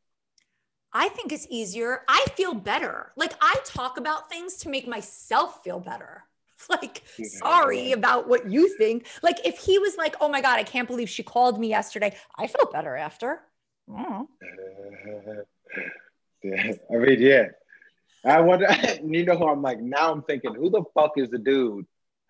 [0.92, 2.02] I think it's easier.
[2.08, 3.12] I feel better.
[3.16, 6.24] Like I talk about things to make myself feel better.
[6.70, 7.28] Like, yeah.
[7.28, 9.06] sorry about what you think.
[9.22, 12.16] Like, if he was like, oh my God, I can't believe she called me yesterday,
[12.38, 13.42] I felt better after.
[13.94, 14.22] Uh,
[16.42, 16.72] yeah.
[16.90, 17.48] I mean, yeah.
[18.26, 18.66] I wonder,
[19.04, 21.86] you know who I'm like, now I'm thinking, who the fuck is the dude?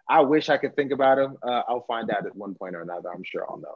[0.08, 1.36] I wish I could think about him.
[1.42, 3.10] Uh, I'll find out at one point or another.
[3.12, 3.74] I'm sure I'll know.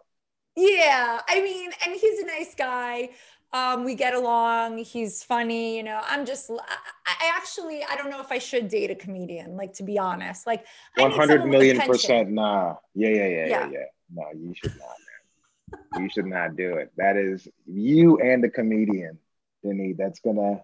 [0.56, 1.20] Yeah.
[1.28, 3.10] I mean, and he's a nice guy.
[3.52, 4.78] Um, we get along.
[4.78, 5.76] He's funny.
[5.76, 9.56] You know, I'm just, I, actually, I don't know if I should date a comedian,
[9.56, 10.46] like, to be honest.
[10.46, 10.64] Like,
[10.96, 12.30] 100 million percent.
[12.30, 12.76] Nah.
[12.94, 13.84] Yeah, yeah, yeah, yeah, yeah.
[14.14, 16.02] No, you should not, man.
[16.02, 16.92] you should not do it.
[16.96, 19.18] That is you and the comedian,
[19.64, 19.94] Denny.
[19.94, 20.62] That's gonna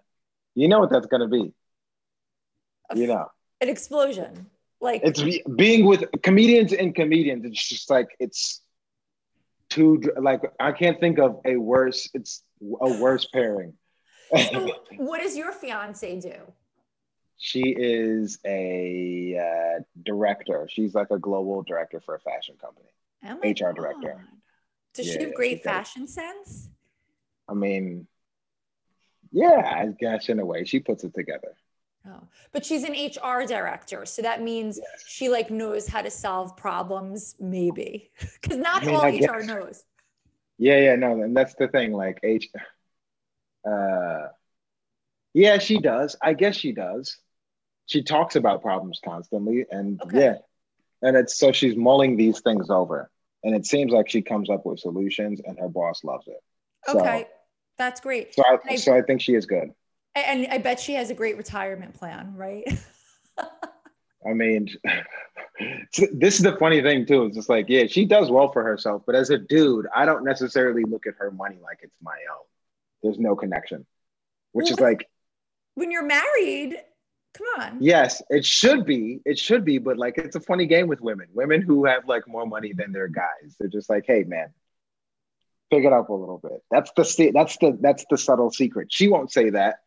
[0.57, 1.53] you know what that's going to be.
[2.95, 3.27] You know,
[3.61, 4.47] an explosion.
[4.81, 5.21] Like it's
[5.55, 7.45] being with comedians and comedians.
[7.45, 8.61] It's just like it's
[9.69, 12.09] too like I can't think of a worse.
[12.13, 13.73] It's a worse pairing.
[14.51, 16.33] so what does your fiance do?
[17.37, 20.67] She is a uh, director.
[20.71, 22.89] She's like a global director for a fashion company.
[23.25, 23.75] Oh HR God.
[23.75, 24.25] director.
[24.95, 25.71] Does Yeah, she have great does.
[25.71, 26.69] fashion sense?
[27.47, 28.07] I mean,
[29.31, 31.55] yeah, I guess in a way she puts it together.
[32.05, 36.55] Oh, but she's an HR director, so that means she like knows how to solve
[36.55, 38.11] problems, maybe,
[38.41, 39.43] because not I mean, all I HR guess.
[39.43, 39.83] knows.
[40.57, 41.93] Yeah, yeah, no, and that's the thing.
[41.93, 42.49] Like H,
[43.65, 44.27] uh,
[45.33, 46.15] yeah, she does.
[46.21, 47.17] I guess she does.
[47.87, 50.11] She talks about problems constantly, and Okay.
[50.11, 50.35] yeah,
[51.01, 53.11] and it's so she's mulling these things over,
[53.43, 56.41] and it seems like she comes up with solutions, and her boss loves it.
[56.83, 57.27] So, Okay,
[57.77, 58.33] that's great.
[58.33, 59.71] So I, I- so I think she is good.
[60.15, 62.63] And I bet she has a great retirement plan, right?
[64.27, 64.67] I mean,
[66.11, 67.25] this is the funny thing too.
[67.25, 70.23] It's just like, yeah, she does well for herself, but as a dude, I don't
[70.25, 72.45] necessarily look at her money like it's my own.
[73.03, 73.85] There's no connection,
[74.53, 75.07] which is like,
[75.75, 76.77] when you're married,
[77.35, 77.77] come on.
[77.79, 81.27] yes, it should be, it should be, but like, it's a funny game with women.
[81.31, 84.47] Women who have like more money than their guys, they're just like, hey, man,
[85.69, 86.63] pick it up a little bit.
[86.71, 88.87] That's the that's the that's the subtle secret.
[88.91, 89.79] She won't say that.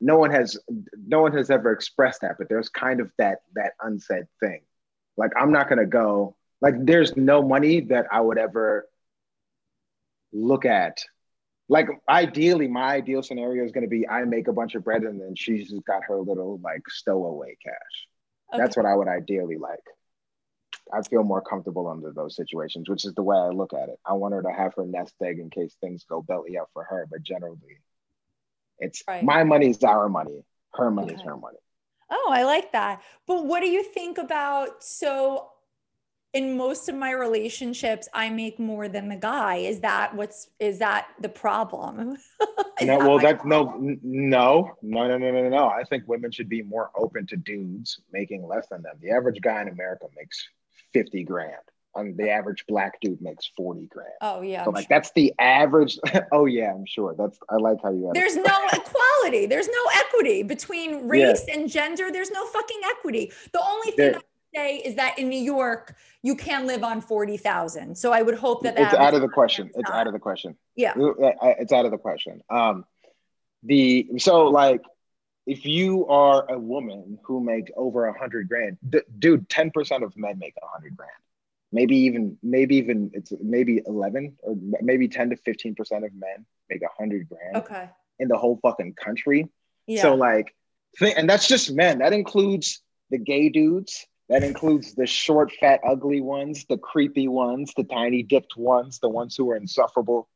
[0.00, 0.58] No one has
[0.96, 4.60] no one has ever expressed that, but there's kind of that that unsaid thing.
[5.16, 6.36] Like I'm not gonna go.
[6.60, 8.88] Like there's no money that I would ever
[10.32, 10.98] look at.
[11.68, 15.20] Like ideally, my ideal scenario is gonna be I make a bunch of bread and
[15.20, 18.06] then she's just got her little like stowaway cash.
[18.56, 19.78] That's what I would ideally like.
[20.92, 23.98] I feel more comfortable under those situations, which is the way I look at it.
[24.04, 26.84] I want her to have her nest egg in case things go belly up for
[26.84, 27.78] her, but generally,
[28.78, 29.22] it's Right.
[29.24, 30.44] my money is our money.
[30.74, 31.28] Her money is Okay.
[31.28, 31.58] her money.
[32.10, 33.02] Oh, I like that.
[33.26, 35.50] But what do you think about so
[36.32, 39.56] in most of my relationships I make more than the guy.
[39.56, 42.16] Is that what's is that the problem?
[42.82, 43.90] No, that well, that's no, problem?
[43.90, 45.68] n- no, no, no, no, no, no.
[45.68, 48.94] I think women should be more open to dudes making less than them.
[49.02, 50.42] The average guy in America makes
[50.92, 51.54] 50 grand.
[51.96, 54.08] And the average black dude makes 40 grand.
[54.20, 54.62] Oh yeah.
[54.62, 54.88] So I'm like sure.
[54.90, 55.98] that's the average.
[56.32, 57.16] oh yeah, I'm sure.
[57.18, 58.12] That's I like how you.
[58.14, 59.46] There's no equality.
[59.46, 62.12] There's no equity between race and gender.
[62.12, 63.32] There's no fucking equity.
[63.52, 64.22] The only thing There- I would
[64.54, 67.96] say is that in New York, you can live on 40,000.
[67.96, 69.70] So I would hope that it's out of the question.
[69.74, 70.56] It's out of the question.
[70.76, 70.94] Yeah.
[70.96, 72.40] It's out of the question.
[72.50, 72.84] Um,
[73.62, 74.82] the so like
[75.46, 80.04] if you are a woman who make over a hundred grand, d- dude, ten percent
[80.04, 81.10] of men make a hundred grand.
[81.72, 86.44] Maybe even maybe even it's maybe eleven or maybe ten to fifteen percent of men
[86.68, 87.88] make a hundred grand Okay.
[88.18, 89.48] in the whole fucking country.
[89.86, 90.02] Yeah.
[90.02, 90.54] So like,
[90.98, 91.98] th- and that's just men.
[91.98, 94.06] That includes the gay dudes.
[94.28, 99.08] That includes the short, fat, ugly ones, the creepy ones, the tiny dipped ones, the
[99.08, 100.28] ones who are insufferable.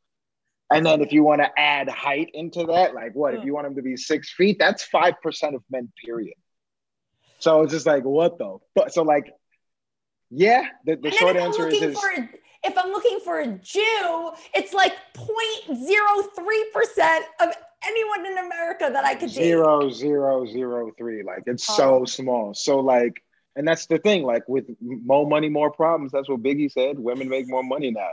[0.72, 3.35] And then if you want to add height into that, like what?
[3.35, 5.90] If you want them to be six feet, that's five percent of men.
[6.05, 6.35] Period.
[7.38, 8.62] So it's just like what though?
[8.74, 9.33] But so like,
[10.31, 10.64] yeah.
[10.87, 12.29] The, the short answer is, a,
[12.64, 17.48] if I'm looking for a Jew, it's like 0.03% of
[17.87, 19.35] anyone in America that I could date.
[19.35, 21.74] zero zero zero three like it's Oh.
[21.77, 23.22] so small so like
[23.57, 27.29] and that's the thing like with more money more problems that's what biggie said women
[27.29, 28.12] make more money now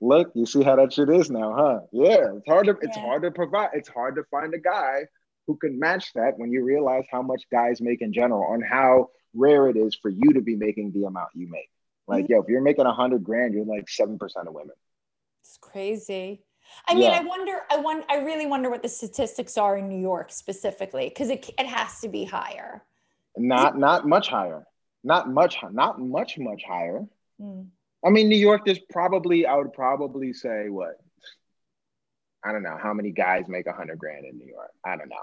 [0.00, 3.22] look you see how that shit is now huh yeah it's hard to it's hard
[3.22, 5.00] to provide it's hard to find a guy
[5.46, 9.08] who can match that when you realize how much guys make in general and how
[9.34, 11.70] rare it is for you to be making the amount you make
[12.06, 12.32] like Mm-hmm.
[12.34, 14.76] yo if you're making a hundred grand you're like seven percent of women
[15.42, 16.42] It's crazy.
[16.88, 17.20] I mean, Yeah.
[17.20, 21.08] I wonder, I want, I really wonder what the statistics are in New York specifically,
[21.08, 22.82] because it, it has to be higher.
[23.38, 24.66] not not much higher
[25.04, 27.06] not much not much much higher
[27.40, 27.66] Mm.
[28.06, 31.00] I mean, New York, there's probably, I would probably say what?
[32.44, 34.70] I don't know how many guys make a hundred grand in New York.
[34.84, 35.16] I don't know.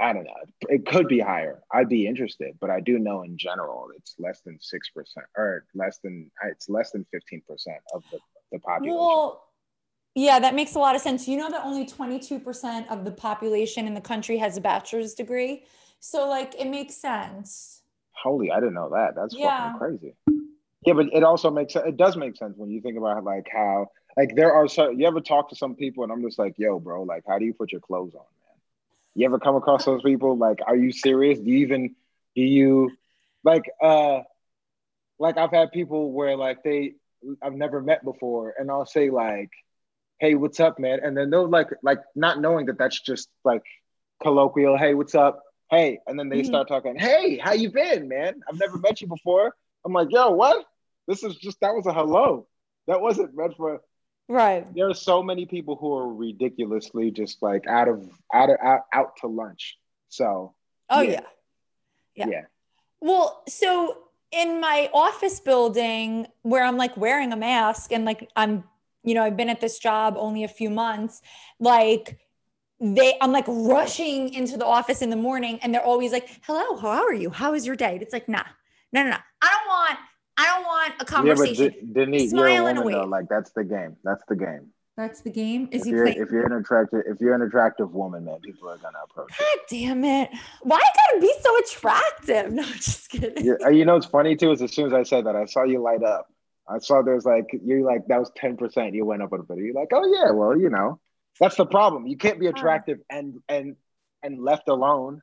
[0.00, 0.34] I don't know.
[0.62, 1.62] It could be higher.
[1.72, 5.64] I'd be interested, but I do know in general it's less than six percent, or
[5.76, 8.18] less than it's less than fifteen percent of the,
[8.50, 8.96] the population.
[8.96, 9.44] Well,
[10.16, 11.28] yeah, that makes a lot of sense.
[11.28, 15.64] You know that only 22% of the population in the country has a bachelor's degree.
[16.00, 17.82] So, like, it makes sense.
[18.10, 19.14] Holy, I didn't know that.
[19.14, 19.72] That's Yeah.
[19.72, 20.16] fucking crazy.
[20.84, 23.88] Yeah, but it also makes it does make sense when you think about like how
[24.16, 26.80] like there are so you ever talk to some people and I'm just like, yo,
[26.80, 28.56] bro, like how do you put your clothes on, man?
[29.14, 30.36] You ever come across those people?
[30.36, 31.38] Like, are you serious?
[31.38, 31.94] Do you even
[32.34, 32.90] do you
[33.44, 34.20] like uh
[35.18, 36.94] like I've had people where like they
[37.40, 39.50] I've never met before and I'll say like,
[40.18, 41.00] hey, what's up, man?
[41.04, 43.62] And then they'll like like not knowing that that's just like
[44.22, 45.42] colloquial, hey, what's up?
[45.70, 46.46] Hey, and then they Mhm.
[46.46, 48.40] start talking, hey, how you been, man?
[48.48, 49.54] I've never met you before.
[49.84, 50.66] I'm like, yo, what?
[51.06, 52.46] This is just that was a hello.
[52.86, 53.80] That wasn't meant for
[54.28, 54.72] Right.
[54.74, 58.82] there are so many people who are ridiculously just like out of out of out,
[58.92, 59.78] out to lunch.
[60.08, 60.54] So
[60.88, 61.10] Oh, Yeah.
[61.10, 61.20] yeah.
[62.14, 62.26] Yeah.
[62.28, 62.42] yeah.
[63.00, 68.64] Well, so in my office building where I'm like wearing a mask and like I'm,
[69.02, 71.20] you know, I've been at this job only a few months,
[71.58, 72.18] like
[72.80, 76.76] they I'm like rushing into the office in the morning and they're always like, "Hello,
[76.76, 77.30] how are you?
[77.30, 78.44] How is your day?" It's like, "Nah.
[78.92, 79.16] No, no, no.
[79.40, 79.98] I don't want
[80.42, 83.04] I don't want a conversation." Yeah, but Denise, Smile you're a woman, though.
[83.04, 83.96] Like that's the game.
[84.04, 84.72] That's the game.
[84.96, 85.68] That's the game.
[85.72, 86.20] Is If he you're playing?
[86.20, 89.46] if you're an attractive if you're an attractive woman, man, people are gonna approach you.
[89.46, 90.30] God damn it.
[90.62, 92.52] Why I gotta be so attractive?
[92.52, 93.44] No, just kidding.
[93.44, 95.46] Yeah, uh, you know what's funny too is as soon as I said that, I
[95.46, 96.26] saw you light up.
[96.68, 98.94] I saw there's like you like that was ten percent.
[98.94, 99.56] You went up a bit.
[99.58, 101.00] You're like, oh yeah, well you know,
[101.40, 102.06] that's the problem.
[102.06, 103.76] You can't be attractive and and
[104.22, 105.22] and left alone.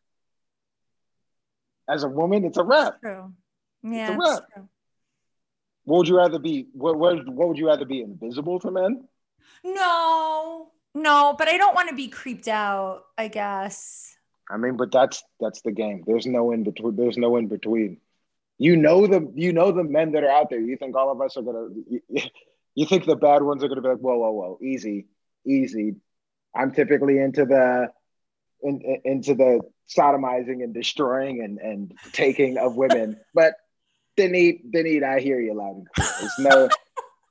[1.88, 3.00] As a woman, it's a wrap.
[3.02, 3.34] True.
[3.84, 4.44] Yeah, a it's wrap.
[4.54, 4.70] true.
[5.90, 6.68] What would you rather be?
[6.74, 9.08] What, what what would you rather be invisible to men?
[9.64, 14.16] No, no, but I don't want to be creeped out, I guess.
[14.52, 16.04] I mean, but that's that's the game.
[16.06, 16.96] There's no in between.
[16.96, 17.98] There's no in between.
[18.60, 20.60] You know the you know the men that are out there.
[20.60, 21.70] You think all of us are gonna?
[21.90, 22.02] You,
[22.76, 25.08] you think the bad ones are gonna be like, whoa, whoa, whoa, easy,
[25.44, 25.96] easy.
[26.56, 27.90] I'm typically into the
[28.62, 33.56] in, in- into the sodomizing and destroying and and taking of women, but
[34.20, 36.08] Denise, Denise, I hear you loud and clear.
[36.20, 36.70] There's no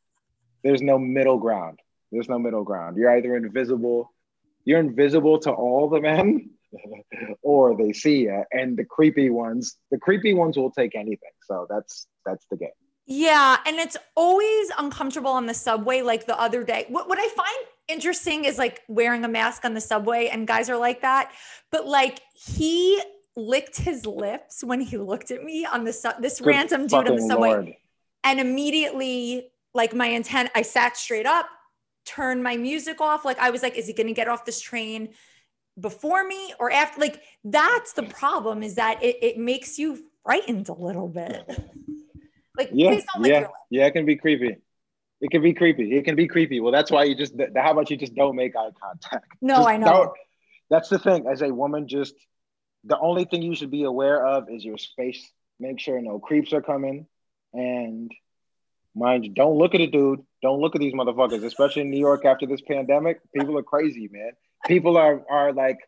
[0.65, 1.81] there's no middle ground.
[2.11, 2.97] There's no middle ground.
[2.97, 4.11] You're either invisible,
[4.65, 6.49] you're invisible to all the men,
[7.43, 8.43] or they see you.
[8.53, 11.37] And the creepy ones, the creepy ones will take anything.
[11.43, 12.71] So that's that's the game.
[13.07, 16.01] Yeah, and it's always uncomfortable on the subway.
[16.01, 19.75] Like the other day, what, what I find interesting is like wearing a mask on
[19.75, 21.33] the subway, and guys are like that.
[21.71, 22.99] But like he
[23.39, 26.21] licked his lips when he looked at me on the sub.
[26.21, 27.75] This Good random dude on the subway, Lord.
[28.25, 31.47] and immediately, like my intent, I sat straight up,
[32.05, 33.25] turned my music off.
[33.25, 35.11] Like I was like, is he going to get off this train?
[35.81, 40.69] before me or after like that's the problem is that it, it makes you frightened
[40.69, 41.49] a little bit
[42.59, 43.87] like Yeah, please don't lick yeah, yeah.
[43.87, 44.57] It can be creepy.
[45.21, 45.97] It can be creepy.
[45.97, 46.61] It can be creepy.
[46.61, 47.37] Well, that's why you just.
[47.37, 49.27] th- How about you just don't make eye contact?
[49.41, 50.13] no Just i know
[50.69, 51.27] That's the thing.
[51.27, 52.15] As a woman, just
[52.89, 55.25] the only thing you should be aware of is your space.
[55.61, 57.07] Make sure no creeps are coming,
[57.53, 58.11] and
[58.95, 60.21] mind you, don't look at a dude.
[60.43, 63.21] Don't look at these motherfuckers, especially in New York after this pandemic.
[63.35, 64.33] People are crazy, man.
[64.67, 65.79] People are are like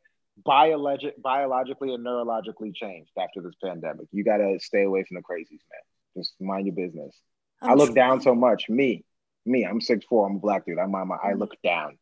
[0.44, 4.06] biologic, biologically and neurologically changed after this pandemic.
[4.12, 5.82] You gotta stay away from the crazies, man.
[6.16, 7.16] Just mind your business.
[7.62, 8.68] i I'm look tr- down so much.
[8.68, 9.04] Me,
[9.46, 9.64] me.
[9.64, 10.26] I'm six four.
[10.26, 10.78] I'm a black dude.
[10.78, 11.38] I'm, I'm I mm-hmm.
[11.38, 11.96] look down.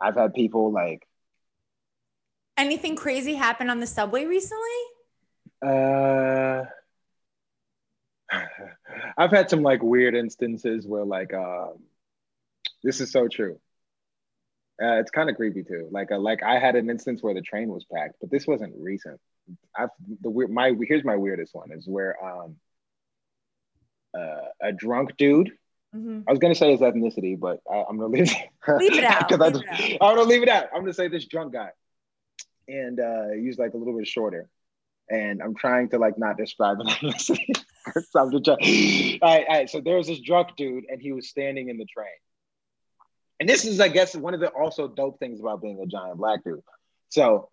[0.00, 1.06] I've had people like
[2.56, 4.80] anything crazy happen on the subway recently
[5.62, 6.64] Uh,
[9.16, 11.74] I've had some like weird instances where like um,
[12.82, 13.58] this is so true.
[14.82, 15.88] Uh, it's kind of creepy too.
[15.92, 18.74] Like uh, like I had an instance where the train was packed, but this wasn't
[18.78, 19.20] recent.
[19.76, 19.90] I've
[20.20, 22.56] the weird my here's my weirdest one is where um
[24.18, 25.52] uh, a drunk dude.
[25.94, 26.24] Mhm.
[26.26, 28.32] I was gonna say his ethnicity, but I, I'm gonna leave,
[28.78, 30.66] Leave it out, 'Cause I leave just- it I'm gonna leave it out.
[30.74, 31.70] I'm gonna say this drunk guy,
[32.68, 34.48] and uh, he's like a little bit shorter,
[35.10, 36.78] and I'm trying to like not describe
[37.18, 37.34] so
[38.16, 39.18] I'm just trying.
[39.22, 39.70] All right, all right.
[39.70, 42.06] So there was this drunk dude, and he was standing in the train,
[43.40, 46.18] and this is, I guess, one of the also dope things about being a giant
[46.18, 46.62] black dude.
[47.10, 47.50] So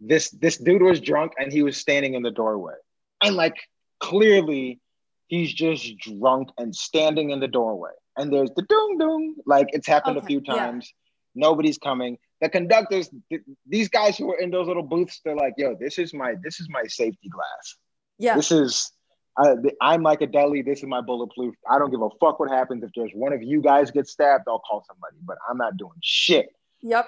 [0.00, 2.74] this this dude was drunk, and he was standing in the doorway,
[3.22, 3.56] and like
[4.00, 4.80] clearly
[5.28, 7.90] he's just drunk and standing in the doorway.
[8.16, 10.54] And there's the doom doom, like it's happened a Okay, few yeah.
[10.54, 10.92] times.
[11.34, 12.18] Nobody's coming.
[12.44, 15.98] The conductors, th- these guys who are in those little booths, they're like, "Yo, this
[15.98, 17.76] is my this is my safety glass.
[18.18, 18.92] yeah This is
[19.38, 20.60] I, I'm like a deli.
[20.60, 21.54] This is my bulletproof.
[21.70, 24.44] I don't give a fuck what happens if there's one of you guys gets stabbed.
[24.46, 26.48] I'll call somebody, but I'm not doing shit."
[26.82, 27.06] yep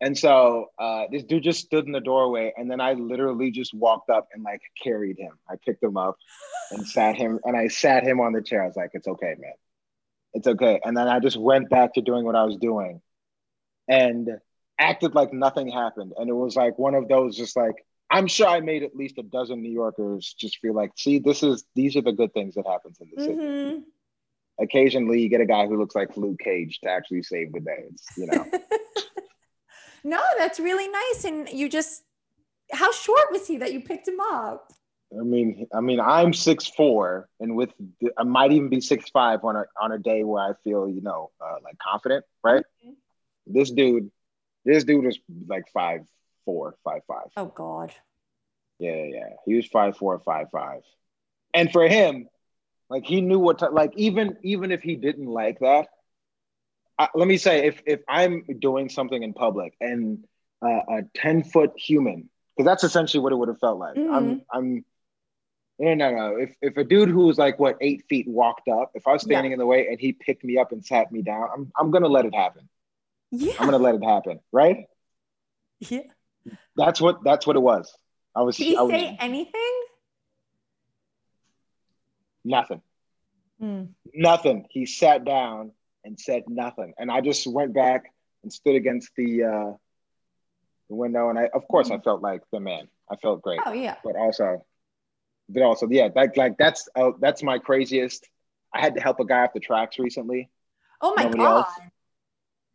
[0.00, 3.74] And so uh, this dude just stood in the doorway, and then I literally just
[3.74, 5.34] walked up and like carried him.
[5.46, 6.16] I picked him up
[6.70, 8.62] and sat him, and I sat him on the chair.
[8.62, 9.52] I was like, "It's okay, man.
[10.32, 13.02] It's okay." And then I just went back to doing what I was doing,
[13.88, 14.28] and
[14.78, 16.12] acted like nothing happened.
[16.16, 17.74] And it was like one of those, just like
[18.10, 21.42] I'm sure I made at least a dozen New Yorkers just feel like, "See, this
[21.42, 23.84] is these are the good things that happens in the city." Mhm.
[24.60, 27.84] Occasionally, you get a guy who looks like Luke Cage to actually save the day.
[27.90, 28.46] It's you know.
[30.04, 32.04] no that's really nice and you just
[32.72, 34.72] how short was he that you picked him up
[35.18, 37.70] I mean, I mean, I'm six four, and with
[38.18, 41.00] I might even be six five on a on a day where I feel, you
[41.00, 42.62] know, uh, like confident, right?
[42.86, 42.94] Mhm.
[43.48, 44.10] This dude,
[44.64, 46.02] this dude was like five
[46.44, 47.28] four, five five.
[47.36, 47.92] oh god
[48.78, 49.28] Yeah, yeah, yeah.
[49.46, 50.82] He was five four, five five,
[51.54, 52.28] and for him,
[52.88, 53.92] like he knew what to like.
[53.96, 55.88] Even even if he didn't like that,
[56.98, 60.24] I, let me say, if if I'm doing something in public and
[60.62, 63.96] uh, a ten foot human because that's essentially what it would have felt like.
[63.96, 64.12] Mhm.
[64.12, 64.84] I'm, I'm,
[65.78, 66.36] no, no, no.
[66.36, 69.22] If if a dude who was like what eight feet walked up, if I was
[69.22, 71.90] standing in the way and he picked me up and sat me down, I'm, I'm
[71.92, 72.68] gonna let it happen.
[73.30, 73.52] Yeah.
[73.58, 74.86] I'm gonna let it happen, right?
[75.80, 76.00] yeah.
[76.76, 77.92] That's what that's what it was.
[78.34, 79.80] I was, Did he I was say anything?
[82.44, 82.82] nothing,
[83.60, 83.84] Hmm.
[84.14, 84.66] nothing.
[84.70, 85.72] He sat down
[86.04, 88.12] and said nothing, and I just went back
[88.42, 89.72] and stood against the uh,
[90.88, 92.88] the window, and I, of course, I felt like the man.
[93.10, 93.60] I felt great.
[93.66, 93.96] Oh yeah.
[94.04, 94.64] but also,
[95.48, 98.26] but also, yeah, like like that's uh, that's my craziest.
[98.72, 100.50] I had to help a guy off the tracks recently.
[101.00, 101.56] Oh my Nobody god.
[101.56, 101.72] else?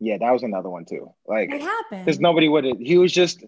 [0.04, 1.14] Yeah, that was another one too.
[1.26, 2.06] Like, it happened?
[2.06, 2.66] because nobody would.
[2.80, 3.44] He was just.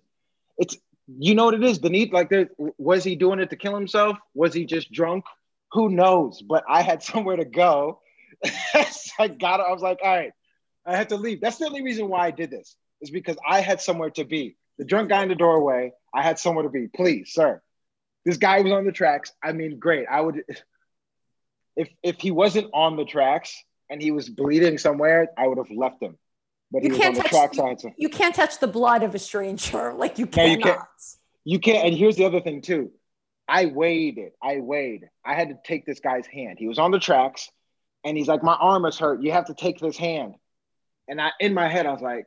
[0.57, 0.77] It's
[1.07, 1.79] you know what it is.
[1.79, 4.17] The need like there was he doing it to kill himself?
[4.33, 5.25] Was he just drunk?
[5.73, 6.41] Who knows?
[6.41, 7.99] But I had somewhere to go.
[8.45, 9.59] so I got.
[9.59, 10.31] I was like, all right,
[10.85, 11.41] I had to leave.
[11.41, 12.77] That's the only reason why I did this.
[13.01, 14.55] Is because I had somewhere to be.
[14.77, 15.91] The drunk guy in the doorway.
[16.13, 16.87] I had somewhere to be.
[16.87, 17.61] Please, sir.
[18.23, 19.33] This guy was on the tracks.
[19.43, 20.05] I mean, great.
[20.09, 20.43] I would.
[21.75, 25.69] If if he wasn't on the tracks and he was bleeding somewhere, I would have
[25.69, 26.17] left him.
[26.75, 29.93] But You can't touch- had you can't touch the blood of a stranger.
[29.97, 30.57] Like you No, cannot.
[30.57, 30.79] you can't.
[31.45, 31.87] You can't.
[31.87, 32.91] And here's the other thing too.
[33.47, 34.35] I weighed it.
[34.43, 35.07] I weighed.
[35.23, 36.57] I had to take this guy's hand.
[36.59, 37.49] He was on the tracks,
[38.03, 39.21] and he's like, "My arm is hurt.
[39.23, 40.35] You have to take this hand."
[41.07, 42.25] And I, in my head, I was like,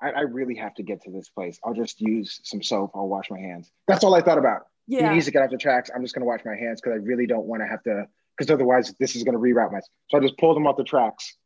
[0.00, 1.58] I, "I really have to get to this place.
[1.62, 2.92] I'll just use some soap.
[2.94, 4.62] I'll wash my hands." That's all I thought about.
[4.86, 5.08] Yeah.
[5.08, 5.90] He needs to get off the tracks.
[5.94, 8.06] I'm just gonna wash my hands because I really don't want to have to.
[8.38, 9.80] Because otherwise, this is gonna reroute my.
[10.08, 11.36] So I just pulled him off the tracks,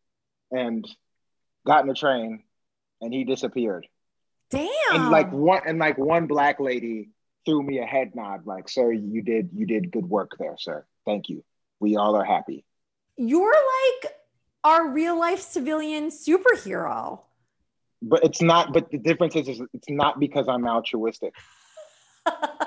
[0.52, 0.86] and
[1.66, 2.42] got in the train,
[3.00, 3.86] and he disappeared.
[4.48, 4.68] Damn.
[4.92, 7.10] and like one and like one black lady
[7.44, 10.86] threw me a head nod like sir you did you did good work there sir.
[11.04, 11.44] Thank you.
[11.80, 12.64] We all are happy.
[13.16, 14.12] You're like
[14.62, 17.20] our real life civilian superhero.
[18.02, 21.34] but it's not but the difference is, is it's not because i'm altruistic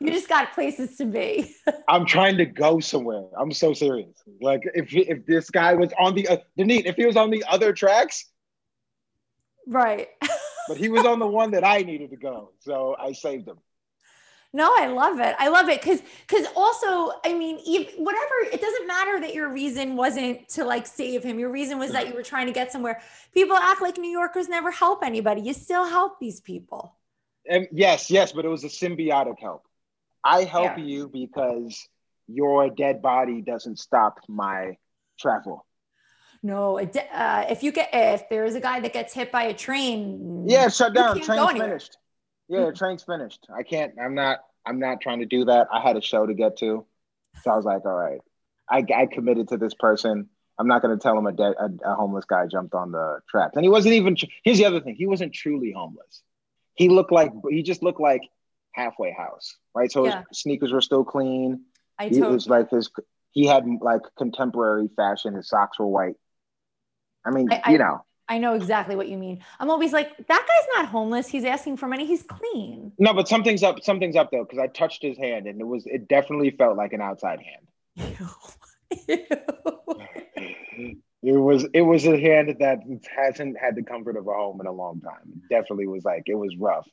[0.00, 1.54] you just got places to be.
[1.88, 6.14] i'm trying to go somewhere i'm so serious like if if this guy was on
[6.14, 8.26] the uh, Denise, if he was on the other tracks
[9.66, 10.08] right.
[10.68, 13.58] but he was on the one that i needed to go so i saved him
[14.54, 15.34] No, I love it.
[15.38, 18.34] I love it because because also, I mean, even, whatever.
[18.52, 21.38] It doesn't matter that your reason wasn't to like save him.
[21.38, 23.00] Your reason was that you were trying to get somewhere.
[23.32, 25.40] People act like New Yorkers never help anybody.
[25.40, 26.94] You still help these people.
[27.48, 29.64] And yes yes but it was a symbiotic help
[30.24, 30.84] i help Yeah.
[30.84, 31.88] you because
[32.28, 34.76] your dead body doesn't stop my
[35.18, 35.66] travel
[36.44, 39.44] No, it, uh, if you get if there is a guy that gets hit by
[39.44, 41.20] a train, Yeah, shut down.
[41.20, 41.96] Train's finished.
[42.48, 43.46] Yeah, the train's finished.
[43.56, 43.92] I can't.
[44.04, 44.38] I'm not.
[44.66, 45.68] I'm not trying to do that.
[45.72, 46.84] I had a show to get to,
[47.42, 48.20] so I was like, all right.
[48.68, 50.28] I, I committed to this person.
[50.58, 53.20] I'm not going to tell him a, dead, a a homeless guy jumped on the
[53.30, 54.16] tracks, and he wasn't even.
[54.16, 54.96] tr- Here's the other thing.
[54.96, 56.22] He wasn't truly homeless.
[56.82, 58.22] He looked like he just looked like
[58.72, 59.90] halfway house, right?
[59.92, 60.24] So Yeah.
[60.28, 61.64] his sneakers were still clean.
[61.98, 62.34] I He totally.
[62.34, 62.90] was like his.
[63.30, 65.34] He had like contemporary fashion.
[65.34, 66.16] His socks were white.
[67.24, 68.04] I mean, I- I- you know.
[68.28, 69.44] I know exactly what you mean.
[69.60, 71.28] I'm always like, that guy's not homeless.
[71.28, 72.06] He's asking for money.
[72.06, 72.92] He's clean.
[72.98, 73.82] No, but something's up.
[73.82, 75.84] Something's up though, because I touched his hand, and it was.
[75.86, 77.68] It definitely felt like an outside hand.
[79.08, 80.96] Ew.
[81.22, 81.64] It was.
[81.72, 82.80] It was a hand that
[83.14, 85.32] hasn't had the comfort of a home in a long time.
[85.36, 86.88] It definitely was like it was rough.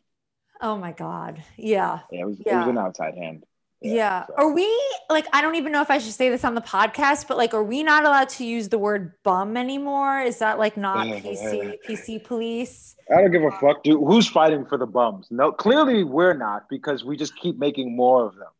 [0.62, 1.42] oh my God.
[1.58, 2.00] Yeah.
[2.12, 2.40] Yeah, it was.
[2.40, 3.44] It was an outside hand.
[3.82, 4.26] Yeah.
[4.28, 4.34] so.
[4.38, 4.68] Are we
[5.10, 7.54] like, I don't even know if I should say this on the podcast, but like,
[7.54, 10.20] are we not allowed to use the word bum anymore?
[10.20, 12.96] Is that like not PC, PC police?
[13.10, 14.00] I don't give a fuck, dude.
[14.00, 15.28] Who's fighting for the bums?
[15.32, 18.52] No, clearly we're not because we just keep making more of them.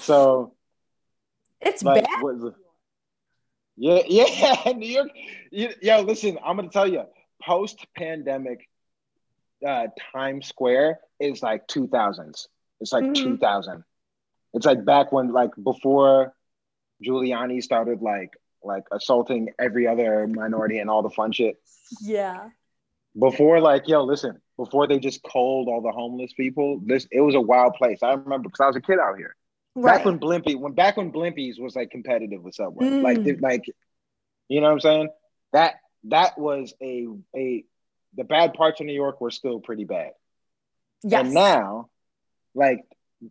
[0.00, 0.54] So,
[1.60, 2.54] It's like, bad.
[3.76, 4.10] What is it?
[4.10, 5.10] yeah, yeah, New York.
[5.82, 7.04] Yo, listen, I'm gonna tell you,
[7.42, 8.68] post-pandemic,
[9.66, 12.48] uh, Times Square is like 2000s.
[12.80, 13.14] It's like Mhm.
[13.14, 13.84] 2000.
[14.52, 16.34] It's like back when, like, before
[17.04, 18.30] Giuliani started like
[18.62, 21.56] like assaulting every other minority and all the fun shit.
[22.00, 22.48] Yeah.
[23.18, 27.34] before like yo listen before they just cold all the homeless people this it was
[27.36, 29.36] a wild place i remember because i was a kid out here
[29.76, 29.96] Right.
[29.96, 33.02] back when blimpie when back when blimpies was like competitive with subway Mm.
[33.02, 33.64] like they- like
[34.48, 35.08] you know what i'm saying
[35.52, 37.64] that that was a a
[38.16, 40.12] the bad parts of new york were still pretty bad
[41.02, 41.24] yes.
[41.24, 41.88] and now
[42.54, 42.84] like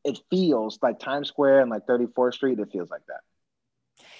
[0.03, 3.21] it feels like times square and like 34th street it feels like that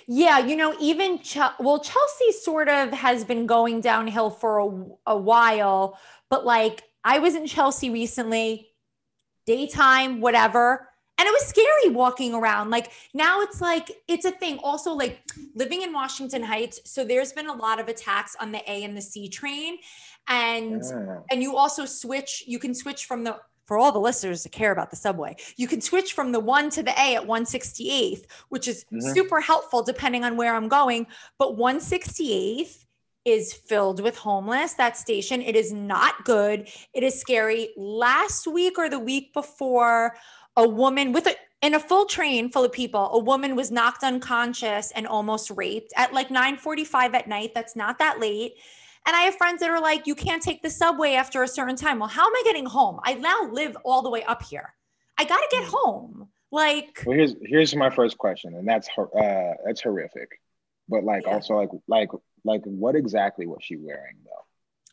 [0.05, 5.13] Yeah, you know, even Chel- well, Chelsea sort of has been going downhill for a,
[5.15, 5.97] a while,
[6.29, 8.67] but like I was in Chelsea recently,
[9.45, 12.69] daytime, whatever, and it was scary walking around.
[12.69, 14.59] Like now it's like it's a thing.
[14.63, 15.19] Also, like
[15.55, 18.95] living in Washington Heights, so there's been a lot of attacks on the A and
[18.97, 19.77] the C train,
[20.27, 21.21] and Ah.
[21.31, 22.43] and you also switch.
[22.47, 25.69] You can switch from the for all the listeners that care about the subway, you
[25.69, 29.13] can switch from the one to the A at 168th, which is Mhm.
[29.13, 31.07] super helpful depending on where I'm going.
[31.37, 32.85] But 168th
[33.23, 34.73] is filled with homeless.
[34.73, 36.67] That station, it is not good.
[36.93, 37.73] It is scary.
[37.77, 40.17] Last week or the week before,
[40.55, 44.03] a woman with a in a full train full of people, a woman was knocked
[44.03, 47.53] unconscious and almost raped at like 9:45 at night.
[47.55, 48.55] That's not that late.
[49.05, 51.75] And I have friends that are like, you can't take the subway after a certain
[51.75, 51.99] time.
[51.99, 52.99] Well, how am I getting home?
[53.03, 54.73] I now live all the way up here.
[55.17, 56.29] I got to get home.
[56.51, 60.39] Like, Well, here's here's my first question, and that's uh that's horrific,
[60.87, 61.33] but like Yeah.
[61.33, 62.09] also like like
[62.43, 64.42] like what exactly was she wearing though?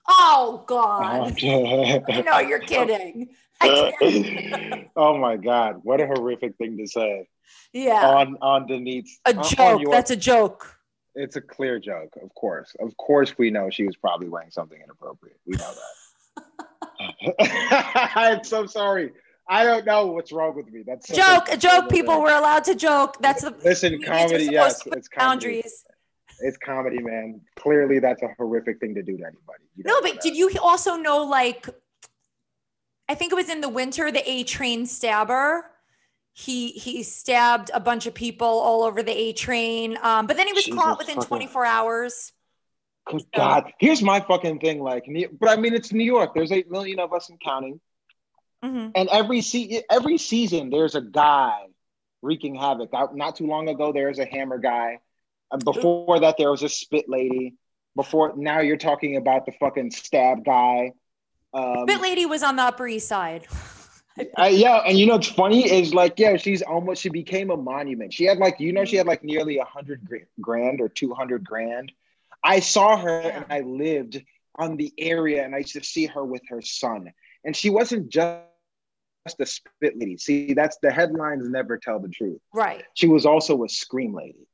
[0.08, 1.34] Oh God.
[1.42, 3.28] I know you're kidding.
[4.96, 7.28] Oh my god, what a horrific thing to say
[7.72, 8.06] Yeah.
[8.08, 9.18] on on Denise.
[9.26, 9.80] A on- on joke.
[9.82, 10.76] your- That's a joke.
[11.14, 12.74] it's a clear joke, of course.
[12.80, 15.36] Of course, we know she was probably wearing something inappropriate.
[15.46, 15.72] We know
[16.38, 18.12] that.
[18.16, 19.12] I'm so sorry.
[19.48, 20.82] I don't know what's wrong with me.
[20.86, 21.88] That's such Joke, a joke.
[21.90, 23.16] People were allowed to joke.
[23.20, 25.08] That's the Listen, comedy, yes, it's comedy.
[25.18, 25.84] boundaries.
[26.42, 27.40] It's comedy, man.
[27.56, 29.64] Clearly, that's a horrific thing to do to anybody.
[29.76, 31.68] You No, but did you also know like
[33.08, 35.66] I think it was in the winter, the A train stabber.
[36.32, 39.98] He he stabbed a bunch of people all over the A train.
[40.00, 42.32] Um, but then he was Jesus caught within 24 hours.
[43.06, 44.80] Good God, here's my fucking thing.
[44.80, 45.06] Like,
[45.40, 46.34] but I mean, it's New York.
[46.34, 47.80] There's eight million of us and counting,
[48.62, 48.92] Mhm.
[48.94, 51.66] and every se- every season there's a guy
[52.22, 52.92] wreaking havoc.
[53.14, 55.00] Not too long ago, there was a hammer guy.
[55.64, 57.54] Before that, there was a spit lady.
[57.96, 60.92] Before now, you're talking about the fucking stab guy.
[61.52, 63.46] Um, Bit lady was on the Upper East Side.
[64.38, 67.56] Uh, yeah, and you know what's funny is like, yeah, she's almost she became a
[67.56, 68.12] monument.
[68.12, 70.06] She had like, you know, she had like nearly a hundred
[70.40, 71.92] grand or two hundred grand.
[72.42, 74.22] I saw her and I lived
[74.56, 77.12] on the area, and I used to see her with her son,
[77.44, 78.42] and she wasn't just
[79.38, 80.18] a spit lady.
[80.18, 82.40] See, that's the headlines never tell the truth.
[82.52, 82.84] Right.
[82.94, 84.46] She was also a scream lady.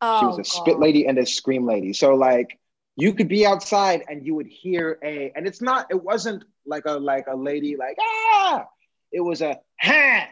[0.00, 1.92] Oh, She was a spit lady and a scream lady.
[1.92, 2.58] So like
[2.96, 6.84] you could be outside and you would hear a and it's not it wasn't like
[6.86, 8.66] a like a lady like ah!
[9.12, 10.28] It was a ha!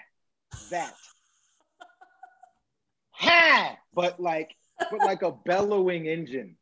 [0.71, 0.95] That.
[3.13, 3.77] Ha!
[3.93, 6.57] But like but like a bellowing engine.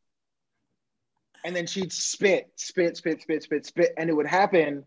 [1.44, 4.84] And then she'd spit spit spit spit spit spit and it would happen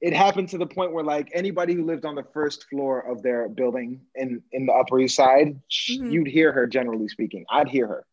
[0.00, 3.22] it happened to the point where like anybody who lived on the first floor of
[3.22, 6.12] their building in in the upper east side Mhm.
[6.12, 8.04] you'd hear her generally speaking i'd hear her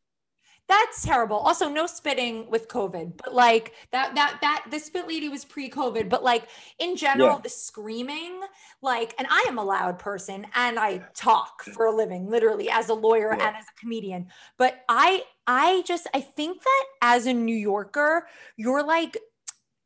[0.68, 1.38] That's terrible.
[1.38, 5.70] Also, no spitting with COVID, but like that, that, that the spit lady was pre
[5.70, 6.48] COVID, but like
[6.80, 7.42] in general, Yeah.
[7.44, 8.42] the screaming,
[8.82, 12.90] like, and I am a loud person and I talk for a living, literally as
[12.90, 13.46] a lawyer Yeah.
[13.48, 14.26] and as a comedian.
[14.58, 18.28] But I, I just, I think that as a New Yorker,
[18.58, 19.18] you're like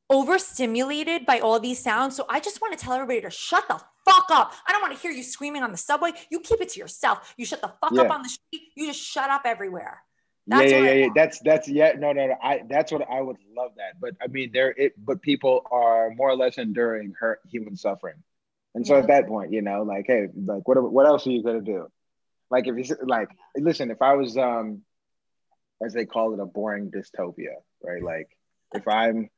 [0.10, 2.16] overstimulated by all these sounds.
[2.16, 4.53] So I just want to tell everybody to shut the fuck up.
[4.68, 6.12] I don't want to hear you screaming on the subway.
[6.32, 7.34] You keep it to yourself.
[7.38, 8.70] You shut the fuck up on the street.
[8.76, 10.01] You just shut up everywhere.
[10.47, 11.12] yeah, That's yeah, what I yeah, yeah.
[11.16, 11.91] That's that's yeah.
[11.97, 12.36] No, no, no.
[12.41, 13.99] I that's what I would love that.
[14.01, 14.72] But I mean, there.
[14.76, 14.93] It.
[14.97, 18.16] But people are more or less enduring her human suffering,
[18.74, 19.01] and so Yeah.
[19.01, 21.88] at that point, you know, like, hey, like, what what else are you gonna do?
[22.49, 24.82] Like, if you like, listen, if I was um,
[25.86, 27.53] as they call it, a boring dystopia,
[27.84, 28.01] right?
[28.01, 28.36] Like,
[28.74, 29.30] if I'm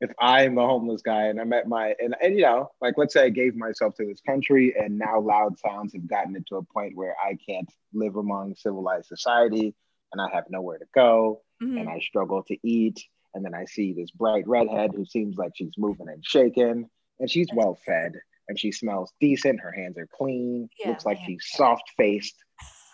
[0.00, 3.14] if I'm a homeless guy and I'm at my and and you know, like let's
[3.14, 6.56] say I gave myself to this country and now loud sounds have gotten it to
[6.56, 9.74] a point where I can't live among civilized society
[10.12, 11.80] and I have nowhere to go Mhm.
[11.80, 13.02] and I struggle to eat.
[13.34, 16.88] And then I see this bright redhead who seems like she's moving and shaking
[17.20, 18.12] and she's well fed
[18.48, 19.60] and she smells decent.
[19.60, 20.70] Her hands are clean.
[20.78, 21.26] Yeah, looks like man.
[21.26, 22.34] she's soft faced.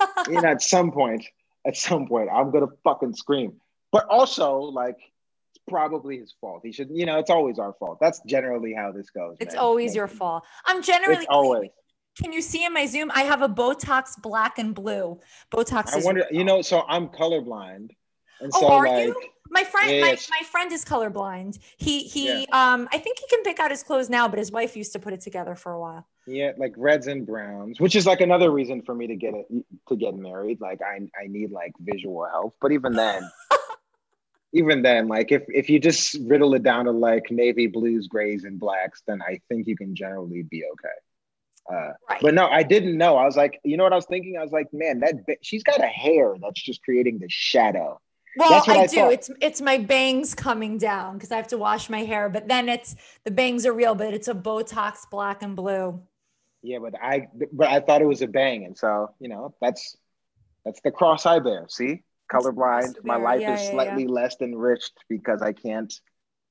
[0.28, 1.24] you know, at some point,
[1.66, 3.60] at some point, I'm gonna fucking scream.
[3.92, 4.98] But also, like,
[5.68, 6.62] probably his fault.
[6.64, 7.98] He should, you know, it's always our fault.
[8.00, 9.36] That's generally how this goes.
[9.40, 9.62] It's man.
[9.62, 10.44] always your fault.
[10.66, 11.70] I'm generally It's always.
[12.20, 13.10] Can you see in my Zoom?
[13.14, 15.18] I have a Botox black and blue.
[15.52, 17.90] Botox I wonder, you know, so I'm colorblind.
[18.40, 19.20] And Oh, so are like you?
[19.50, 21.58] my friend Yeah, my, my friend is colorblind.
[21.76, 24.76] He he um I think he can pick out his clothes now, but his wife
[24.76, 26.06] used to put it together for a while.
[26.26, 29.46] yeah, like reds and browns, which is like another reason for me to get it
[29.88, 30.60] to get married.
[30.60, 32.54] Like I I need like visual help.
[32.60, 33.22] But even then,
[34.54, 38.44] even then, like if if you just riddle it down to like navy blues, grays,
[38.44, 41.76] and blacks, then I think you can generally be okay.
[41.76, 42.20] Uh, Right.
[42.20, 43.16] but no, I didn't know.
[43.16, 44.36] I was like, you know what I was thinking?
[44.38, 48.00] I was like, man, that she's got a hair that's just creating the shadow.
[48.36, 48.96] well, I, I do.
[48.96, 49.12] thought.
[49.12, 52.68] It's it's my bangs coming down because I have to wash my hair, but then
[52.68, 56.00] it's the bangs are real, but it's a Botox black and blue.
[56.62, 59.96] Yeah, but I but I thought it was a bang, and so you know that's
[60.64, 61.66] that's the cross I bear.
[61.68, 62.02] See,
[62.32, 62.96] colorblind.
[63.04, 65.92] My life Yeah, is yeah, slightly less enriched because I can't.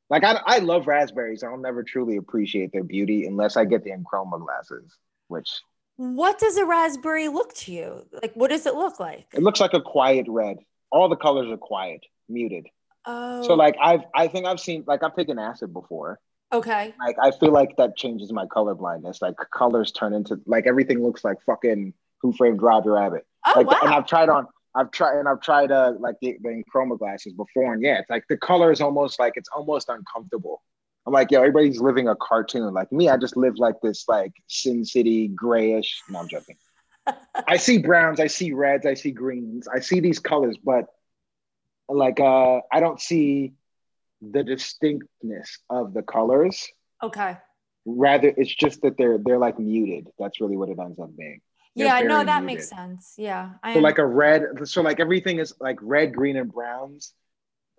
[0.09, 1.43] Like I, I love raspberries.
[1.43, 4.97] I'll never truly appreciate their beauty unless I get the Enchroma glasses,
[5.27, 5.49] which
[5.95, 8.07] What does a raspberry look to you?
[8.11, 9.27] Like, what does it look like?
[9.33, 10.57] it looks like a quiet red.
[10.91, 12.67] All the colors are quiet, muted.
[13.05, 16.19] Oh, So like I've I think I've seen like I've taken acid before.
[16.51, 16.93] okay.
[16.99, 19.21] Like I feel like that changes my color blindness.
[19.21, 23.25] Like colors turn into like everything looks like fucking Who Framed Roger Rabbit.
[23.45, 23.79] Oh, like wow.
[23.81, 27.33] and I've tried on I've tried and I've tried uh like the, the chroma glasses
[27.33, 30.61] before and yeah it's like the color is almost like it's almost uncomfortable.
[31.05, 34.31] I'm like yo everybody's living a cartoon like me I just live like this like
[34.47, 36.57] Sin City grayish no I'm joking.
[37.47, 40.85] I see browns I see reds I see greens I see these colors but
[41.89, 43.53] like uh I don't see
[44.21, 46.67] the distinctness of the colors
[47.03, 47.37] okay.
[47.85, 51.41] rather it's just that they're they're like muted that's really what it ends up being
[51.75, 52.45] Yeah, no, that muted.
[52.45, 53.15] makes sense.
[53.17, 53.51] Yeah.
[53.63, 57.13] I so like a red so like everything is like red green and browns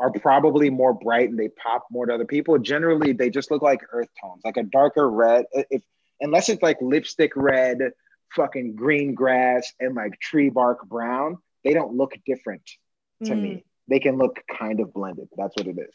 [0.01, 3.63] are probably more bright and they pop more to other people generally they just look
[3.63, 5.83] like earth tones like a darker red if
[6.21, 7.79] unless it's like lipstick red
[8.35, 12.69] fucking green grass and like tree bark brown they don't look different
[13.25, 15.95] to Mm, me they can look kind of blended that's what it is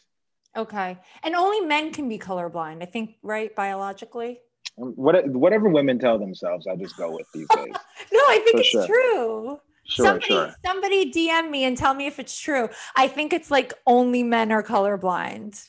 [0.56, 0.98] Okay.
[1.22, 3.54] And only men can be colorblind, I think, right?
[3.54, 4.40] Biologically.
[4.80, 7.74] What, whatever women tell themselves i just go with these days
[8.12, 8.86] No, I think For it's sure.
[8.86, 9.60] true.
[9.84, 12.68] sure somebody, sure somebody DM me and tell me if it's true.
[12.96, 15.68] I think it's like only men are colorblind,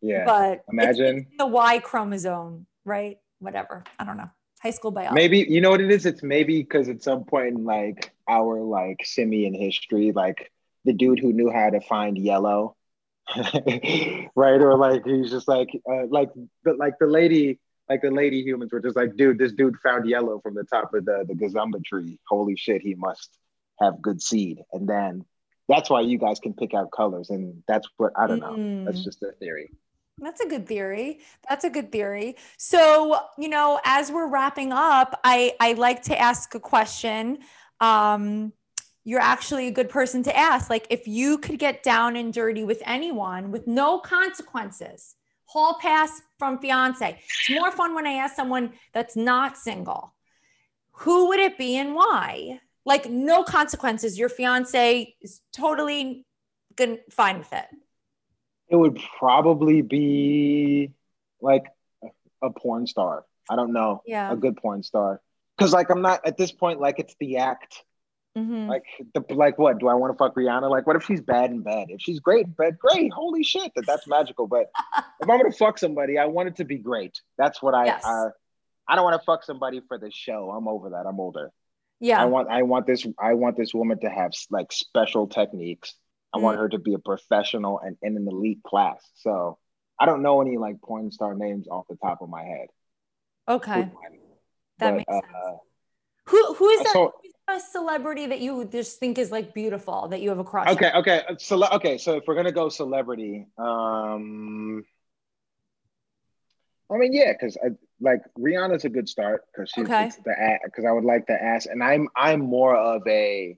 [0.00, 1.18] yeah but Imagine.
[1.28, 3.18] it's the Y chromosome, right?
[3.38, 3.84] Whatever.
[3.98, 4.30] I don't know.
[4.62, 5.14] High school biology.
[5.14, 6.06] Maybe you know what it is.
[6.06, 10.52] It's maybe because at some point in like our like simian history, like
[10.84, 12.76] the dude who knew how to find yellow,
[14.36, 14.60] right?
[14.60, 16.30] Or like he's just like uh, like
[16.64, 17.58] the like the lady
[17.92, 20.94] like the lady humans were just like, dude, this dude found yellow from the top
[20.94, 22.18] of the the gazumba tree.
[22.28, 23.30] Holy shit, he must
[23.80, 24.58] have good seed.
[24.72, 25.24] And then
[25.68, 28.56] that's why you guys can pick out colors, and that's what I don't know.
[28.86, 29.04] That's Mm.
[29.04, 29.70] just a theory.
[30.18, 31.20] That's a good theory.
[31.48, 32.36] That's a good theory.
[32.58, 37.38] So, you know, as we're wrapping up, I I like to ask a question.
[37.80, 38.52] Um,
[39.04, 40.70] you're actually a good person to ask.
[40.70, 45.16] Like, if you could get down and dirty with anyone with no consequences,
[45.52, 47.18] hall pass from fiance.
[47.18, 50.14] It's more fun when I ask someone that's not single.
[50.92, 52.60] Who would it be and why?
[52.84, 54.18] Like, no consequences.
[54.18, 56.24] Your fiance is totally
[56.74, 57.66] good, fine with it.
[58.68, 60.90] It would probably be
[61.40, 61.66] like
[62.40, 63.24] a porn star.
[63.50, 64.02] I don't know.
[64.06, 64.32] Yeah.
[64.32, 65.20] A good porn star.
[65.58, 67.84] Cause like I'm not at this point, like it's the act.
[68.36, 68.66] Mhm.
[68.66, 69.78] Like the like what?
[69.78, 70.70] Do I want to fuck Rihanna?
[70.70, 71.88] Like what if she's bad in bed?
[71.90, 73.12] If she's great in bed, great.
[73.12, 74.46] Holy shit, that that's magical.
[74.46, 74.70] But
[75.20, 77.20] if I'm gonna fuck somebody, I want it to be great.
[77.36, 78.02] That's what I Yes.
[78.04, 78.28] I,
[78.88, 80.50] I don't want to fuck somebody for the show.
[80.50, 81.04] I'm over that.
[81.06, 81.50] I'm older.
[82.00, 82.22] Yeah.
[82.22, 85.94] I want I want this I want this woman to have like special techniques.
[86.34, 86.60] I want Mm.
[86.62, 89.06] her to be a professional and in an elite class.
[89.16, 89.58] So
[90.00, 92.68] I don't know any like porn star names off the top of my head.
[93.46, 93.82] Okay.
[93.82, 93.90] That
[94.78, 95.24] But, makes sense.
[96.26, 97.10] Uh, Who who is that
[97.48, 100.68] a celebrity that you just think is like beautiful that you have a crush?
[100.68, 100.74] on?
[100.74, 101.22] Okay, okay.
[101.38, 104.84] So okay, so if we're gonna go celebrity, um
[106.92, 107.56] I mean, yeah, because
[108.00, 110.10] like Rihanna's a good start because she's Okay.
[110.24, 113.56] the because I would like to ask, and I'm I'm more of a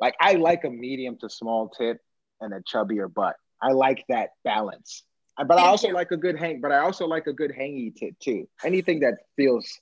[0.00, 1.98] like I like a medium to small tit
[2.40, 3.36] and a chubbier butt.
[3.60, 5.02] I like that balance.
[5.36, 5.94] Uh, But I also you.
[5.94, 6.60] like a good hang.
[6.60, 8.48] But I also like a good hangy tit too.
[8.64, 9.78] Anything that feels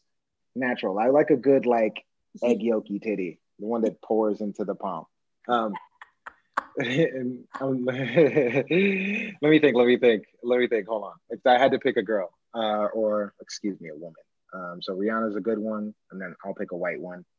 [0.57, 0.99] natural.
[0.99, 2.05] I like a good like
[2.43, 5.05] egg yolky titty, the one that pours into the palm.
[5.49, 5.75] Um,
[6.79, 9.77] and, um, let me think.
[9.77, 10.25] Let me think.
[10.43, 10.89] Let me think.
[10.89, 11.13] Hold on.
[11.31, 14.15] If I had to pick a girl, uh, or excuse me, a woman.
[14.55, 17.25] Um, so Rihanna's a good one, and then I'll pick a white one.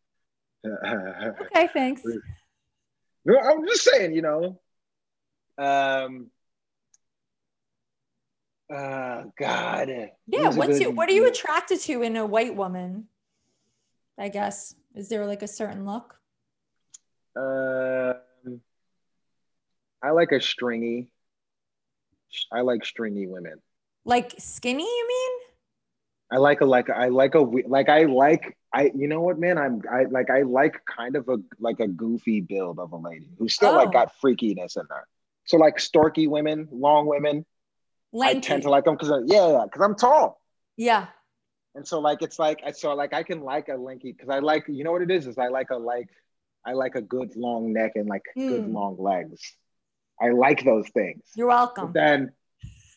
[0.65, 2.01] Okay, thanks.
[3.23, 4.59] No, I'm just saying, you know.
[5.57, 6.31] Um.
[8.71, 9.89] Uh, God.
[10.27, 13.07] Yeah, what's you what are you attracted to in a white woman?
[14.19, 14.75] I guess.
[14.95, 16.15] Is there like a certain look?
[17.35, 18.61] Um,
[20.03, 21.11] I like a stringy.
[22.51, 23.55] I like stringy women.
[24.05, 25.31] Like skinny, you mean?
[26.31, 29.57] I like a like I like a like I like I you know what man
[29.57, 33.31] I'm I like I like kind of a like a goofy build of a lady
[33.39, 33.77] who still Oh.
[33.77, 35.07] like got freakiness in her.
[35.45, 37.45] So like storky women, long women,
[38.11, 38.37] Lanky.
[38.37, 40.39] I tend to like them because yeah, yeah, because I'm tall.
[40.77, 41.07] yeah.
[41.75, 44.39] And so like it's like I so like I can like a lanky because I
[44.39, 46.09] like you know what it is is I like a like
[46.65, 48.73] I like a good long neck and like good Mm.
[48.73, 49.39] long legs.
[50.21, 51.21] I like those things.
[51.35, 51.87] You're welcome.
[51.87, 52.31] But then,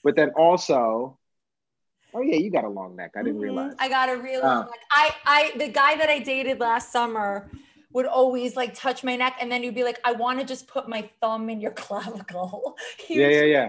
[0.03, 1.19] but then also,
[2.13, 3.13] oh yeah, you got a long neck.
[3.17, 3.43] I didn't Mhm.
[3.43, 3.75] realize.
[3.79, 4.67] I got a real Uh.
[4.69, 7.51] like I I the guy that I dated last summer
[7.93, 10.67] would always like touch my neck and then he'd be like, I want to just
[10.67, 12.77] put my thumb in your clavicle.
[13.09, 13.69] Yeah, was- yeah,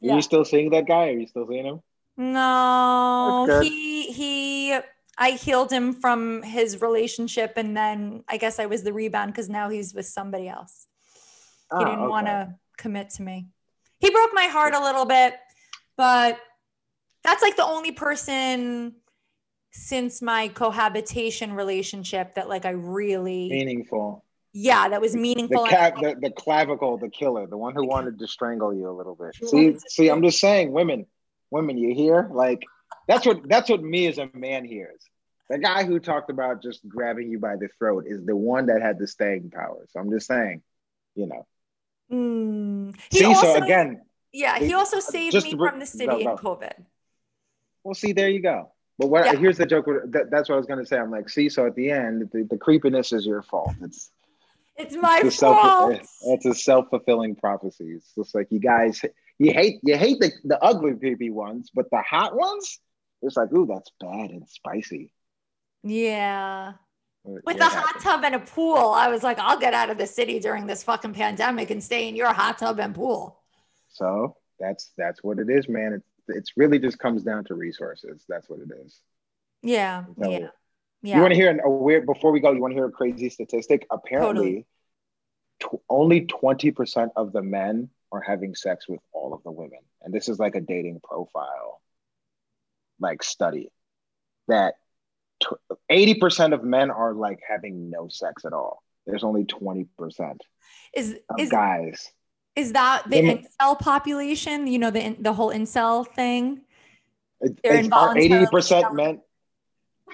[0.00, 0.12] yeah.
[0.12, 1.08] Are you still seeing that guy?
[1.08, 1.80] Are you still seeing him?
[2.18, 4.76] No, he he.
[5.20, 9.48] I healed him from his relationship, and then I guess I was the rebound because
[9.48, 10.86] now he's with somebody else.
[11.78, 13.46] He Ah, didn't want to commit to me.
[14.00, 15.34] He broke my heart a little bit,
[15.96, 16.38] but
[17.22, 18.94] that's like the only person
[19.70, 24.24] since my cohabitation relationship that like I really Meaningful.
[24.52, 25.66] yeah that was meaningful.
[25.66, 28.94] The, ca- the the clavicle, the killer, the one who wanted to strangle you a
[28.96, 29.36] little bit.
[29.48, 31.06] See, see, I'm just saying, women,
[31.50, 32.28] women, you hear?
[32.32, 32.62] Like
[33.06, 35.02] that's what that's what me as a man hears.
[35.50, 38.82] The guy who talked about just grabbing you by the throat is the one that
[38.82, 39.86] had the staying power.
[39.90, 40.62] So I'm just saying,
[41.14, 41.46] you know.
[42.12, 42.94] Mm.
[43.10, 46.18] He See, also, so again, yeah, he also saved me br- from the city go,
[46.18, 46.26] in.
[46.36, 46.84] COVID.
[47.84, 48.72] well, see, there you go.
[48.98, 49.36] But what Yeah.
[49.36, 49.86] here's the joke.
[49.86, 50.98] That, that's what I was gonna say.
[50.98, 53.74] I'm like, see, so at the end, the, the creepiness is your fault.
[53.80, 54.10] It's
[54.76, 56.00] It's my it's a self fault.
[56.26, 57.92] it's a self-fulfilling prophecy.
[57.96, 59.02] It's just like you guys
[59.38, 62.80] you hate you hate the, the ugly creepy ones, but the hot ones,
[63.22, 65.12] it's like, ooh, that's bad and spicy.
[65.82, 66.74] Yeah.
[67.24, 69.98] With Yeah, a hot tub and a pool, I was like, I'll get out of
[69.98, 73.40] the city during this fucking pandemic and stay in your hot tub and pool.
[73.88, 75.92] So that's that's what it is, man.
[75.94, 78.24] It's it's really just comes down to resources.
[78.28, 79.00] That's what it is.
[79.62, 80.04] Yeah.
[80.20, 80.48] So, Yeah.
[81.16, 82.50] You want to hear an, a weird before we go?
[82.52, 83.86] You want to hear a crazy statistic?
[83.90, 84.66] Apparently,
[85.60, 89.80] tw- only twenty percent of the men are having sex with all of the women,
[90.02, 91.80] and this is like a dating profile,
[93.00, 93.70] like study
[94.48, 94.74] that
[95.90, 98.82] eighty percent of men are like having no sex at all.
[99.06, 100.42] There's only twenty percent
[100.94, 102.10] Is of is guys.
[102.56, 104.66] is that the Women- incel population?
[104.66, 106.62] You know, the the whole incel thing?
[107.62, 108.96] They're involuntarily eighty percent selling.
[108.96, 109.20] men.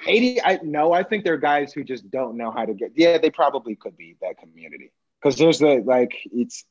[0.07, 2.93] Eighty, I no, I think there are guys who just don't know how to get.
[2.97, 4.91] Yeah, they probably could be that community
[5.23, 6.65] because there's the like it's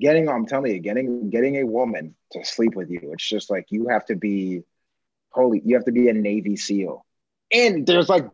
[0.00, 0.28] getting.
[0.28, 3.10] I'm telling you, getting getting a woman to sleep with you.
[3.12, 4.62] It's just like you have to be
[5.30, 5.62] holy.
[5.64, 7.04] You have to be a Navy SEAL,
[7.52, 8.28] and there's like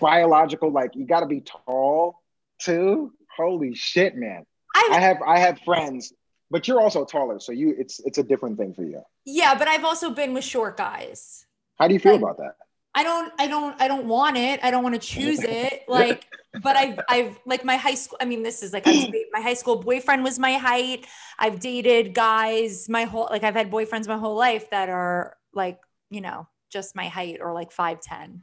[0.00, 0.70] biological.
[0.70, 2.20] Like you got to be tall
[2.60, 3.12] too.
[3.36, 4.44] Holy shit, man!
[4.74, 6.12] I I have I have friends,
[6.50, 9.02] but you're also taller, so you it's it's a different thing for you.
[9.24, 11.46] yeah, but I've also been with short guys.
[11.78, 12.54] How do you feel about that?
[12.98, 14.58] I don't I don't I don't want it.
[14.60, 15.84] I don't want to choose it.
[15.86, 16.26] Like,
[16.64, 18.18] but I've I've like my high school.
[18.20, 18.86] I mean, this is like
[19.32, 21.06] my high school boyfriend was my height.
[21.38, 25.78] I've dated guys my whole like I've had boyfriends my whole life that are like,
[26.10, 28.40] you know, just my height or like 5'10,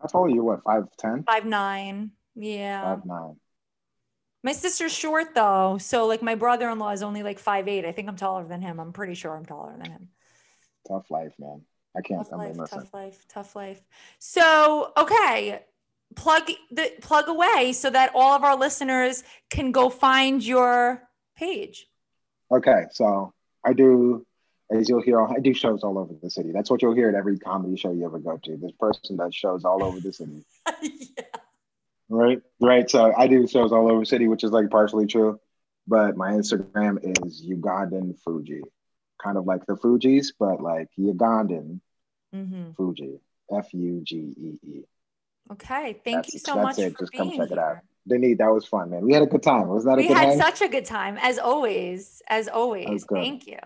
[0.00, 0.42] How tall are you?
[0.42, 1.24] What, 5'10?
[1.24, 2.10] 5'9.
[2.34, 2.96] Yeah.
[3.06, 3.36] 5'9.
[4.42, 5.78] My sister's short though.
[5.78, 7.84] So like my brother-in-law is only like 5'8.
[7.84, 8.80] I think I'm taller than him.
[8.80, 10.08] I'm pretty sure I'm taller than him.
[10.88, 11.62] Tough life, man.
[11.96, 12.26] I can't.
[12.28, 13.82] tough life, tough life, tough life.
[14.18, 15.60] So, okay,
[16.16, 21.02] plug the plug away so that all of our listeners can go find your
[21.36, 21.86] page.
[22.50, 23.32] Okay, so
[23.64, 24.26] I do,
[24.70, 26.52] as you'll hear, I do shows all over the city.
[26.52, 28.56] That's what you'll hear at every comedy show you ever go to.
[28.56, 30.44] This person does shows all over the city,
[30.82, 31.24] yeah.
[32.08, 32.42] right?
[32.60, 32.90] Right.
[32.90, 35.40] So I do shows all over the city, which is like partially true.
[35.86, 38.62] But my Instagram is Ugandan Fugee,
[39.22, 41.80] kind of like the Fugees, but like Ugandan
[42.34, 42.74] Mhm.
[42.76, 43.20] Fugee,
[43.54, 44.82] F U G E E.
[45.52, 46.92] Okay, thank That's- you so that's much it.
[46.92, 47.72] for Just come check it out.
[47.76, 47.82] here.
[48.08, 49.04] Denise, that was fun, man.
[49.04, 49.68] We had a good time.
[49.68, 50.38] Wasn't that a We good had hang?
[50.38, 52.20] such a good time, as always.
[52.28, 53.58] As always, thank you.